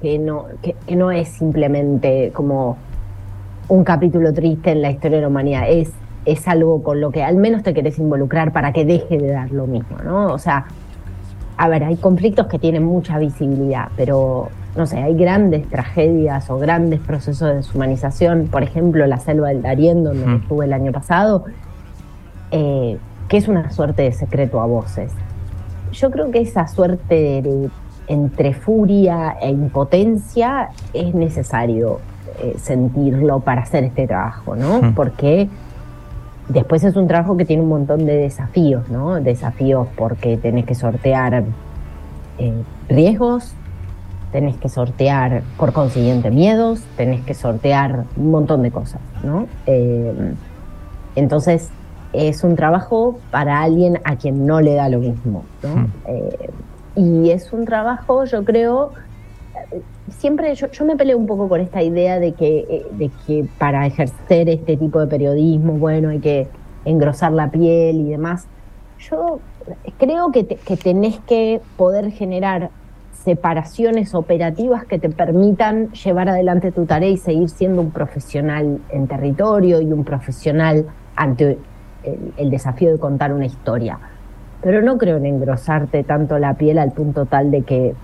que 0.00 0.18
no, 0.18 0.46
que, 0.62 0.74
que 0.86 0.96
no 0.96 1.10
es 1.10 1.28
simplemente 1.28 2.30
como 2.32 2.78
un 3.68 3.84
capítulo 3.84 4.32
triste 4.32 4.70
en 4.70 4.80
la 4.80 4.90
historia 4.90 5.18
de 5.18 5.22
la 5.22 5.28
humanidad, 5.28 5.64
es, 5.68 5.90
es 6.24 6.46
algo 6.48 6.82
con 6.82 7.00
lo 7.00 7.10
que 7.10 7.22
al 7.22 7.36
menos 7.36 7.62
te 7.62 7.74
querés 7.74 7.98
involucrar 7.98 8.52
para 8.52 8.72
que 8.72 8.84
deje 8.84 9.18
de 9.18 9.28
dar 9.28 9.50
lo 9.50 9.66
mismo, 9.66 9.96
¿no? 10.04 10.26
O 10.26 10.38
sea, 10.38 10.66
a 11.56 11.68
ver, 11.68 11.84
hay 11.84 11.96
conflictos 11.96 12.46
que 12.46 12.58
tienen 12.58 12.84
mucha 12.84 13.18
visibilidad, 13.18 13.88
pero 13.96 14.48
no 14.76 14.86
sé, 14.86 14.98
hay 14.98 15.14
grandes 15.14 15.68
tragedias 15.68 16.48
o 16.50 16.58
grandes 16.58 17.00
procesos 17.00 17.48
de 17.48 17.54
deshumanización, 17.56 18.46
por 18.46 18.62
ejemplo, 18.62 19.06
la 19.06 19.18
selva 19.18 19.48
del 19.48 19.62
Darién, 19.62 20.04
donde 20.04 20.36
estuve 20.36 20.66
el 20.66 20.72
año 20.72 20.92
pasado, 20.92 21.44
eh, 22.52 22.98
que 23.28 23.36
es 23.36 23.48
una 23.48 23.70
suerte 23.70 24.02
de 24.02 24.12
secreto 24.12 24.60
a 24.60 24.66
voces. 24.66 25.12
Yo 25.92 26.10
creo 26.10 26.30
que 26.30 26.40
esa 26.40 26.68
suerte 26.68 27.42
de, 27.42 27.70
entre 28.06 28.54
furia 28.54 29.36
e 29.40 29.50
impotencia 29.50 30.70
es 30.92 31.14
necesario 31.14 31.98
eh, 32.40 32.54
sentirlo 32.58 33.40
para 33.40 33.62
hacer 33.62 33.84
este 33.84 34.06
trabajo, 34.06 34.54
¿no? 34.54 34.92
Porque 34.94 35.48
después 36.48 36.84
es 36.84 36.96
un 36.96 37.08
trabajo 37.08 37.36
que 37.36 37.44
tiene 37.44 37.62
un 37.62 37.68
montón 37.68 38.06
de 38.06 38.16
desafíos, 38.16 38.88
¿no? 38.88 39.20
Desafíos 39.20 39.88
porque 39.96 40.36
tenés 40.36 40.64
que 40.64 40.74
sortear 40.74 41.44
eh, 42.38 42.62
riesgos, 42.88 43.54
tenés 44.32 44.56
que 44.56 44.68
sortear, 44.68 45.42
por 45.56 45.72
consiguiente, 45.72 46.30
miedos, 46.30 46.82
tenés 46.96 47.24
que 47.24 47.34
sortear 47.34 48.04
un 48.16 48.30
montón 48.30 48.62
de 48.62 48.70
cosas, 48.70 49.00
¿no? 49.22 49.46
Eh, 49.66 50.34
entonces, 51.16 51.70
es 52.12 52.44
un 52.44 52.56
trabajo 52.56 53.18
para 53.30 53.62
alguien 53.62 54.00
a 54.04 54.16
quien 54.16 54.46
no 54.46 54.60
le 54.60 54.74
da 54.74 54.88
lo 54.88 54.98
mismo, 54.98 55.44
¿no? 55.62 55.74
Hmm. 55.74 55.92
Eh, 56.06 56.50
y 56.96 57.30
es 57.30 57.52
un 57.52 57.64
trabajo, 57.64 58.24
yo 58.24 58.44
creo, 58.44 58.92
siempre 60.10 60.54
yo, 60.54 60.70
yo 60.70 60.84
me 60.84 60.96
peleo 60.96 61.18
un 61.18 61.26
poco 61.26 61.48
con 61.48 61.60
esta 61.60 61.82
idea 61.82 62.18
de 62.18 62.32
que, 62.32 62.58
eh, 62.58 62.86
de 62.92 63.10
que 63.26 63.46
para 63.58 63.86
ejercer 63.86 64.48
este 64.48 64.76
tipo 64.76 65.00
de 65.00 65.06
periodismo, 65.06 65.74
bueno, 65.74 66.10
hay 66.10 66.20
que 66.20 66.48
engrosar 66.84 67.32
la 67.32 67.50
piel 67.50 68.00
y 68.00 68.10
demás. 68.10 68.46
Yo 68.98 69.40
creo 69.98 70.32
que, 70.32 70.46
que 70.46 70.76
tenés 70.76 71.18
que 71.20 71.60
poder 71.76 72.10
generar 72.10 72.70
separaciones 73.24 74.14
operativas 74.14 74.84
que 74.86 74.98
te 74.98 75.10
permitan 75.10 75.92
llevar 75.92 76.28
adelante 76.28 76.72
tu 76.72 76.86
tarea 76.86 77.10
y 77.10 77.16
seguir 77.16 77.48
siendo 77.48 77.82
un 77.82 77.90
profesional 77.90 78.80
en 78.90 79.06
territorio 79.06 79.80
y 79.80 79.92
un 79.92 80.04
profesional 80.04 80.86
ante 81.16 81.58
el 82.36 82.50
desafío 82.50 82.92
de 82.92 82.98
contar 82.98 83.32
una 83.32 83.46
historia. 83.46 83.98
Pero 84.62 84.82
no 84.82 84.98
creo 84.98 85.18
en 85.18 85.26
engrosarte 85.26 86.04
tanto 86.04 86.38
la 86.38 86.54
piel 86.54 86.78
al 86.78 86.92
punto 86.92 87.26
tal 87.26 87.50
de 87.50 87.62
que, 87.62 87.94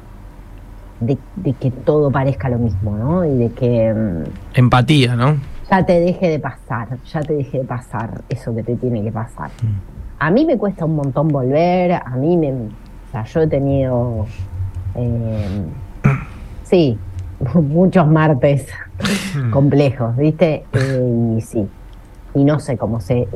de, 1.05 1.19
de 1.37 1.53
que 1.53 1.71
todo 1.71 2.11
parezca 2.11 2.49
lo 2.49 2.59
mismo, 2.59 2.97
¿no? 2.97 3.25
Y 3.25 3.37
de 3.37 3.51
que 3.51 3.93
mm, 3.93 4.59
Empatía, 4.59 5.17
¿no? 5.17 5.37
ya 5.71 5.85
te 5.85 6.01
deje 6.01 6.29
de 6.29 6.39
pasar, 6.39 6.89
ya 7.05 7.21
te 7.21 7.35
deje 7.35 7.59
de 7.59 7.65
pasar 7.65 8.23
eso 8.29 8.55
que 8.55 8.63
te 8.63 8.77
tiene 8.77 9.03
que 9.03 9.13
pasar. 9.13 9.51
A 10.19 10.31
mí 10.31 10.45
me 10.45 10.57
cuesta 10.57 10.85
un 10.85 10.97
montón 10.97 11.29
volver, 11.29 11.93
a 11.93 12.17
mí 12.17 12.37
me... 12.37 12.53
O 12.53 13.11
sea, 13.11 13.25
yo 13.25 13.41
he 13.43 13.47
tenido... 13.47 14.27
eh, 14.95 15.65
sí, 16.65 16.99
muchos 17.55 18.07
martes 18.07 18.67
complejos, 19.51 20.17
¿viste? 20.17 20.65
Eh, 20.73 21.35
y 21.39 21.41
sí, 21.41 21.67
y 22.35 22.45
no 22.45 22.61
sé 22.61 22.77
cómo 22.77 23.01
se... 23.01 23.29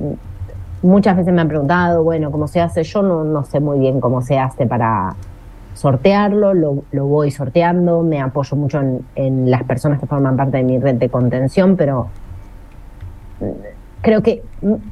Muchas 0.80 1.16
veces 1.16 1.32
me 1.32 1.40
han 1.40 1.48
preguntado, 1.48 2.04
bueno, 2.04 2.30
¿cómo 2.30 2.46
se 2.46 2.60
hace? 2.60 2.84
Yo 2.84 3.02
no, 3.02 3.24
no 3.24 3.44
sé 3.44 3.58
muy 3.58 3.80
bien 3.80 4.00
cómo 4.00 4.22
se 4.22 4.38
hace 4.38 4.64
para 4.64 5.16
sortearlo, 5.78 6.54
lo, 6.54 6.82
lo 6.90 7.06
voy 7.06 7.30
sorteando, 7.30 8.02
me 8.02 8.20
apoyo 8.20 8.56
mucho 8.56 8.80
en, 9.14 9.48
las 9.48 9.62
personas 9.62 10.00
que 10.00 10.06
forman 10.06 10.36
parte 10.36 10.56
de 10.56 10.64
mi 10.64 10.76
red 10.80 10.96
de 10.96 11.08
contención, 11.08 11.76
pero 11.76 12.08
mm, 13.40 13.44
creo 14.02 14.20
que 14.20 14.42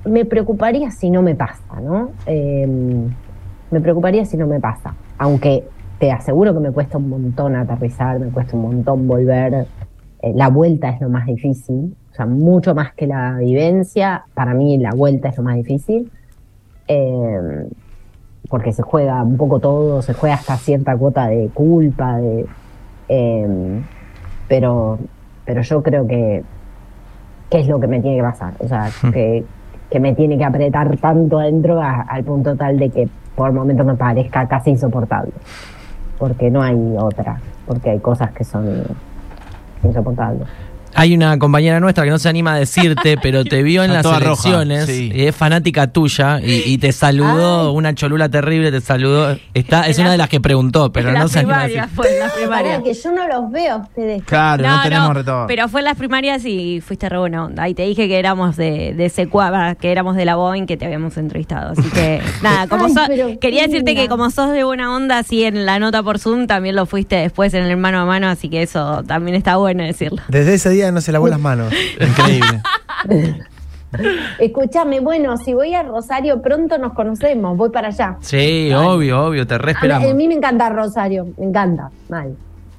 me 0.05 0.25
preocuparía 0.25 0.93
si 0.93 1.11
no 1.11 1.23
me 1.23 1.35
pasa, 1.35 1.81
¿no? 1.83 2.11
Eh, 2.27 2.65
me 3.69 3.81
preocuparía 3.81 4.25
si 4.25 4.37
no 4.37 4.47
me 4.47 4.61
pasa, 4.61 4.95
aunque 5.19 5.65
te 5.99 6.13
aseguro 6.13 6.55
que 6.55 6.61
me 6.61 6.71
cuesta 6.71 6.99
un 6.99 7.09
montón 7.09 7.57
aterrizar, 7.57 8.21
me 8.21 8.29
cuesta 8.29 8.55
un 8.55 8.63
montón 8.63 9.09
volver, 9.09 9.67
eh, 10.23 10.33
la 10.37 10.49
vuelta 10.51 10.91
es 10.91 11.01
lo 11.01 11.09
más 11.09 11.27
difícil, 11.27 11.97
o 12.13 12.15
sea, 12.15 12.27
mucho 12.27 12.77
más 12.77 12.95
que 12.95 13.09
la 13.09 13.39
vivencia, 13.39 14.25
para 14.35 14.55
mí 14.55 14.79
la 14.79 14.93
vuelta 14.93 15.31
es 15.31 15.37
lo 15.37 15.43
más 15.43 15.57
difícil. 15.57 16.13
Eh, 16.87 17.67
porque 18.49 18.73
se 18.73 18.83
juega 18.83 19.23
un 19.23 19.37
poco 19.37 19.59
todo, 19.61 20.03
se 20.03 20.15
juega 20.15 20.37
hasta 20.37 20.57
cierta 20.57 20.97
cuota 20.97 21.27
de 21.29 21.49
culpa, 21.55 22.17
de, 22.19 22.47
eh, 23.09 23.81
pero, 24.49 24.99
pero 25.45 25.63
yo 25.63 25.83
creo 25.83 26.07
que, 26.07 26.43
que 27.51 27.61
es 27.61 27.69
lo 27.69 27.79
que 27.81 27.87
me 27.87 28.01
tiene 28.01 28.17
que 28.19 28.23
pasar, 28.23 28.55
o 28.59 28.69
sea, 28.69 28.89
que, 29.13 29.45
que 29.91 30.01
me 30.01 30.15
tiene 30.15 30.37
que 30.39 30.45
apretar 30.45 30.97
tanto 30.99 31.39
adentro 31.39 31.81
a- 31.81 32.03
al 32.03 32.25
punto 32.25 32.57
tal 32.57 32.79
de 32.79 32.91
que 32.91 33.09
por 33.35 33.53
momentos 33.53 33.87
me 33.87 33.95
parezca 33.95 34.47
casi 34.49 34.71
insoportable, 34.71 35.33
porque 36.19 36.51
no 36.51 36.63
hay 36.63 36.77
otra, 36.99 37.39
porque 37.67 37.91
hay 37.91 37.99
cosas 38.01 38.31
que 38.33 38.45
son 38.45 38.67
insoportables. 39.83 40.47
Hay 40.97 41.15
una 41.15 41.39
compañera 41.39 41.79
nuestra 41.81 42.05
que 42.05 42.11
no 42.11 42.19
se 42.19 42.29
anima 42.29 42.55
a 42.55 42.59
decirte, 42.59 43.17
pero 43.23 43.45
te 43.45 43.63
vio 43.63 43.85
en 43.85 43.91
Está 43.91 44.11
las 44.11 44.23
roja, 44.23 44.49
elecciones 44.49 44.87
sí. 44.87 45.13
y 45.15 45.23
es 45.25 45.37
fanática 45.37 45.87
tuya 45.93 46.41
y, 46.41 46.63
y 46.65 46.79
te 46.79 46.93
saludó, 46.93 47.73
una 47.73 47.95
cholula 47.95 48.29
terrible, 48.29 48.71
te 48.71 48.81
saludó. 48.81 49.37
Está, 49.55 49.87
es 49.87 49.99
una 49.99 50.11
de 50.11 50.19
las 50.19 50.29
que 50.29 50.41
preguntó, 50.41 50.93
pero 50.93 51.13
no 51.13 51.29
se 51.29 51.41
anima 51.41 51.61
a 51.61 51.69
decir. 51.69 51.85
fue 51.95 52.13
en 52.13 52.19
las 52.21 52.33
primarias. 52.33 52.83
que 52.83 52.95
yo 52.95 53.13
no 53.13 53.29
los 53.29 53.51
veo 53.51 53.75
a 53.75 53.77
ustedes. 53.79 54.23
Claro, 54.25 54.67
no, 54.67 54.83
tenemos 54.83 55.15
retorno. 55.15 55.47
pero 55.47 55.69
fue 55.69 55.81
en 55.81 55.85
las 55.85 55.97
primarias 55.97 56.45
y 56.45 56.81
fuiste 56.81 57.09
re 57.09 57.19
buena 57.19 57.45
onda. 57.45 57.69
Y 57.69 57.75
te 57.75 57.83
dije 57.83 58.09
que 58.09 58.19
éramos 58.19 58.57
de, 58.57 58.95
de 58.95 59.09
Secua, 59.09 59.75
que 59.75 59.93
éramos 59.93 60.17
de 60.17 60.25
la 60.25 60.37
Boeing, 60.37 60.67
que 60.67 60.77
te 60.77 60.87
habíamos 60.87 61.17
entrevistado. 61.17 61.73
Así 61.73 61.89
que, 61.91 62.21
nada, 62.43 62.67
como 62.67 62.87
Ay, 62.87 63.39
quería 63.39 63.63
decirte 63.63 63.95
que 63.95 64.09
como 64.09 64.31
sos 64.31 64.53
de 64.53 64.65
buena 64.65 64.95
onda, 64.95 65.19
así 65.19 65.45
en 65.45 65.67
la 65.67 65.79
nota 65.79 66.03
por 66.03 66.19
Zoom, 66.19 66.47
también 66.47 66.77
lo 66.77 66.87
fuiste 66.87 67.17
después 67.17 67.53
en 67.55 67.65
el 67.65 67.77
mano 67.77 68.01
a 68.01 68.05
mano, 68.05 68.29
así 68.29 68.49
que 68.49 68.63
eso 68.63 69.03
también 69.05 69.37
está 69.37 69.57
bueno 69.57 69.85
decirlo. 69.85 70.23
Desde 70.29 70.55
ese 70.55 70.71
día 70.71 70.86
no 70.93 71.01
se 71.01 71.13
lavó 71.13 71.29
las 71.29 71.41
manos. 71.41 71.73
Increíble. 72.01 72.63
Escúchame, 74.39 75.01
bueno, 75.01 75.37
si 75.39 75.55
voy 75.55 75.75
a 75.75 75.83
Rosario 75.83 76.43
pronto 76.43 76.77
nos 76.79 76.93
conocemos, 76.93 77.57
voy 77.57 77.71
para 77.71 77.89
allá. 77.89 78.17
Sí, 78.21 78.71
obvio, 78.75 79.27
obvio, 79.27 79.47
te 79.47 79.57
re 79.59 79.65
A 79.65 79.67
mí, 79.67 79.73
esperamos. 79.73 80.11
a 80.11 80.15
mí 80.15 80.29
me 80.29 80.35
encanta 80.35 80.69
Rosario, 80.71 81.29
me 81.39 81.47
encanta, 81.47 81.91
mal. 82.09 82.37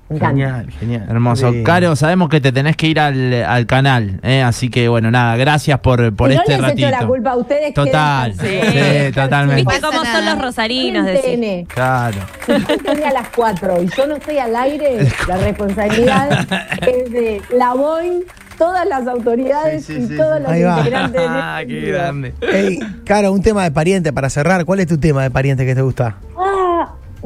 Me. 0.09 0.19
Genial, 0.19 0.71
genial. 0.79 1.05
Hermoso. 1.09 1.51
Sí. 1.51 1.63
Caro, 1.63 1.95
sabemos 1.97 2.29
que 2.29 2.39
te 2.39 2.51
tenés 2.53 2.77
que 2.77 2.87
ir 2.87 2.99
al, 2.99 3.33
al 3.43 3.65
canal, 3.65 4.19
¿eh? 4.23 4.41
así 4.41 4.69
que 4.69 4.87
bueno, 4.87 5.11
nada, 5.11 5.35
gracias 5.35 5.79
por, 5.79 6.13
por 6.15 6.31
Y 6.31 6.35
no 6.35 6.41
este 6.41 6.53
les 6.53 6.61
ratito. 6.61 6.89
la 6.89 7.05
culpa 7.07 7.31
a 7.31 7.35
ustedes. 7.35 7.73
Total, 7.73 8.33
quédense. 8.37 9.07
sí, 9.07 9.11
totalmente. 9.13 9.63
¿Viste 9.63 9.81
cómo 9.85 10.05
son 10.05 10.25
los 10.25 10.41
rosarinos? 10.41 11.05
Decís. 11.05 11.67
Claro. 11.67 12.17
Si 12.45 12.51
yo 12.53 12.73
estoy 12.75 13.03
a 13.03 13.11
las 13.11 13.27
4 13.35 13.81
y 13.83 13.87
yo 13.89 14.07
no 14.07 14.15
estoy 14.15 14.37
al 14.37 14.55
aire, 14.55 15.07
la 15.27 15.37
responsabilidad 15.37 16.47
es 16.81 17.11
de 17.11 17.41
la 17.55 17.73
Boeing, 17.73 18.21
todas 18.57 18.87
las 18.87 19.05
autoridades 19.07 19.85
Sí, 19.85 19.93
sí, 19.95 20.01
y 20.03 20.07
sí, 20.07 20.15
todos 20.17 20.37
sí. 20.37 20.43
los 20.43 20.51
Ahí 20.51 20.63
va. 20.63 20.77
integrantes 20.79 21.21
Ah, 21.27 21.61
este 21.61 21.73
qué 21.73 21.91
grande. 21.91 22.33
Ey, 22.41 22.79
Caro, 23.05 23.31
un 23.33 23.41
tema 23.41 23.63
de 23.63 23.71
pariente 23.71 24.13
para 24.13 24.29
cerrar. 24.29 24.63
¿Cuál 24.65 24.79
es 24.79 24.87
tu 24.87 24.97
tema 24.97 25.21
de 25.23 25.31
pariente 25.31 25.65
que 25.65 25.75
te 25.75 25.81
gusta? 25.81 26.15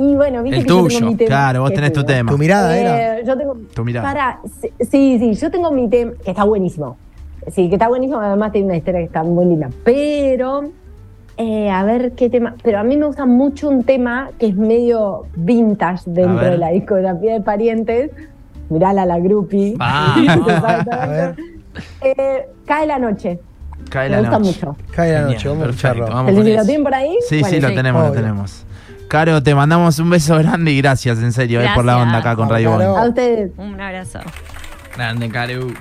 Ah, 0.02 0.12
y 0.12 0.16
bueno, 0.16 0.44
viste 0.44 0.58
El 0.60 0.64
que 0.66 0.70
yo 0.70 0.78
tuyo, 0.84 0.98
tengo 1.00 1.12
mi 1.12 1.18
tema. 1.18 1.28
Claro, 1.28 1.62
vos 1.62 1.70
¿Qué 1.70 1.76
tenés 1.76 1.94
tu 1.94 2.04
tema. 2.04 2.32
Tu 2.32 2.38
mirada 2.38 2.78
era. 2.78 3.20
Eh, 3.20 3.24
yo 3.26 3.38
tengo. 3.38 3.58
Tu 3.74 3.84
mirada. 3.86 4.08
Para, 4.14 4.40
sí, 4.80 5.18
sí, 5.20 5.34
yo 5.34 5.52
tengo 5.52 5.72
mi 5.72 5.90
tema, 5.90 6.12
que 6.24 6.32
está 6.32 6.44
buenísimo. 6.44 6.98
Sí, 7.52 7.70
que 7.70 7.76
está 7.76 7.88
buenísimo, 7.88 8.20
además 8.20 8.52
tiene 8.52 8.68
una 8.68 8.78
historia 8.78 9.00
que 9.00 9.06
está 9.08 9.24
muy 9.24 9.46
linda. 9.46 9.70
Pero, 9.84 10.64
eh, 11.38 11.70
a 11.70 11.84
ver 11.84 12.12
qué 12.14 12.30
tema. 12.30 12.56
Pero 12.64 12.80
a 12.80 12.84
mí 12.84 12.98
me 12.98 13.06
gusta 13.08 13.26
mucho 13.26 13.68
un 13.70 13.84
tema 13.84 14.30
que 14.40 14.48
es 14.48 14.56
medio 14.56 15.24
vintage 15.36 16.04
dentro 16.06 16.46
de 16.52 16.58
la 16.58 16.70
discografía 16.70 17.34
de 17.34 17.42
parientes. 17.42 18.12
Mirala 18.70 19.06
la 19.06 19.20
groupie. 19.20 19.74
Vamos. 19.78 20.48
A 20.92 21.06
ver. 21.08 21.36
Eh, 22.02 22.48
Cae 22.66 22.86
la 22.88 23.00
noche. 23.00 23.40
Cae 23.90 24.10
me 24.10 24.16
la 24.16 24.22
gusta 24.22 24.40
noche. 24.40 24.52
mucho. 24.66 24.78
Cae 24.96 25.12
la 25.12 25.18
Genial, 25.20 25.34
noche, 25.36 25.50
vamos 25.50 25.64
a 25.64 25.70
escucharlo. 25.70 26.08
vamos 26.08 26.30
¿El 26.32 26.36
con 26.38 26.56
lo 26.56 26.66
tienen 26.66 26.84
por 26.84 26.94
ahí? 26.94 27.18
Sí, 27.28 27.42
Bueno, 27.42 27.56
sí, 27.56 27.62
lo 27.62 27.74
tenemos, 27.74 28.08
lo 28.08 28.12
tenemos. 28.14 28.66
Caro, 29.12 29.44
te 29.44 29.54
mandamos 29.54 30.00
un 30.00 30.10
beso 30.10 30.38
grande 30.38 30.72
y 30.72 30.78
gracias, 30.78 31.18
en 31.18 31.34
serio, 31.34 31.62
eh, 31.62 31.68
por 31.76 31.84
la 31.84 31.98
onda 31.98 32.20
acá 32.20 32.34
con 32.34 32.50
Radio 32.50 32.72
Caro. 32.78 32.92
Boing. 32.92 33.04
A 33.04 33.10
ustedes. 33.10 33.52
Un 33.58 33.82
abrazo. 33.82 34.20
Grande, 34.96 35.28
Caru. 35.28 35.68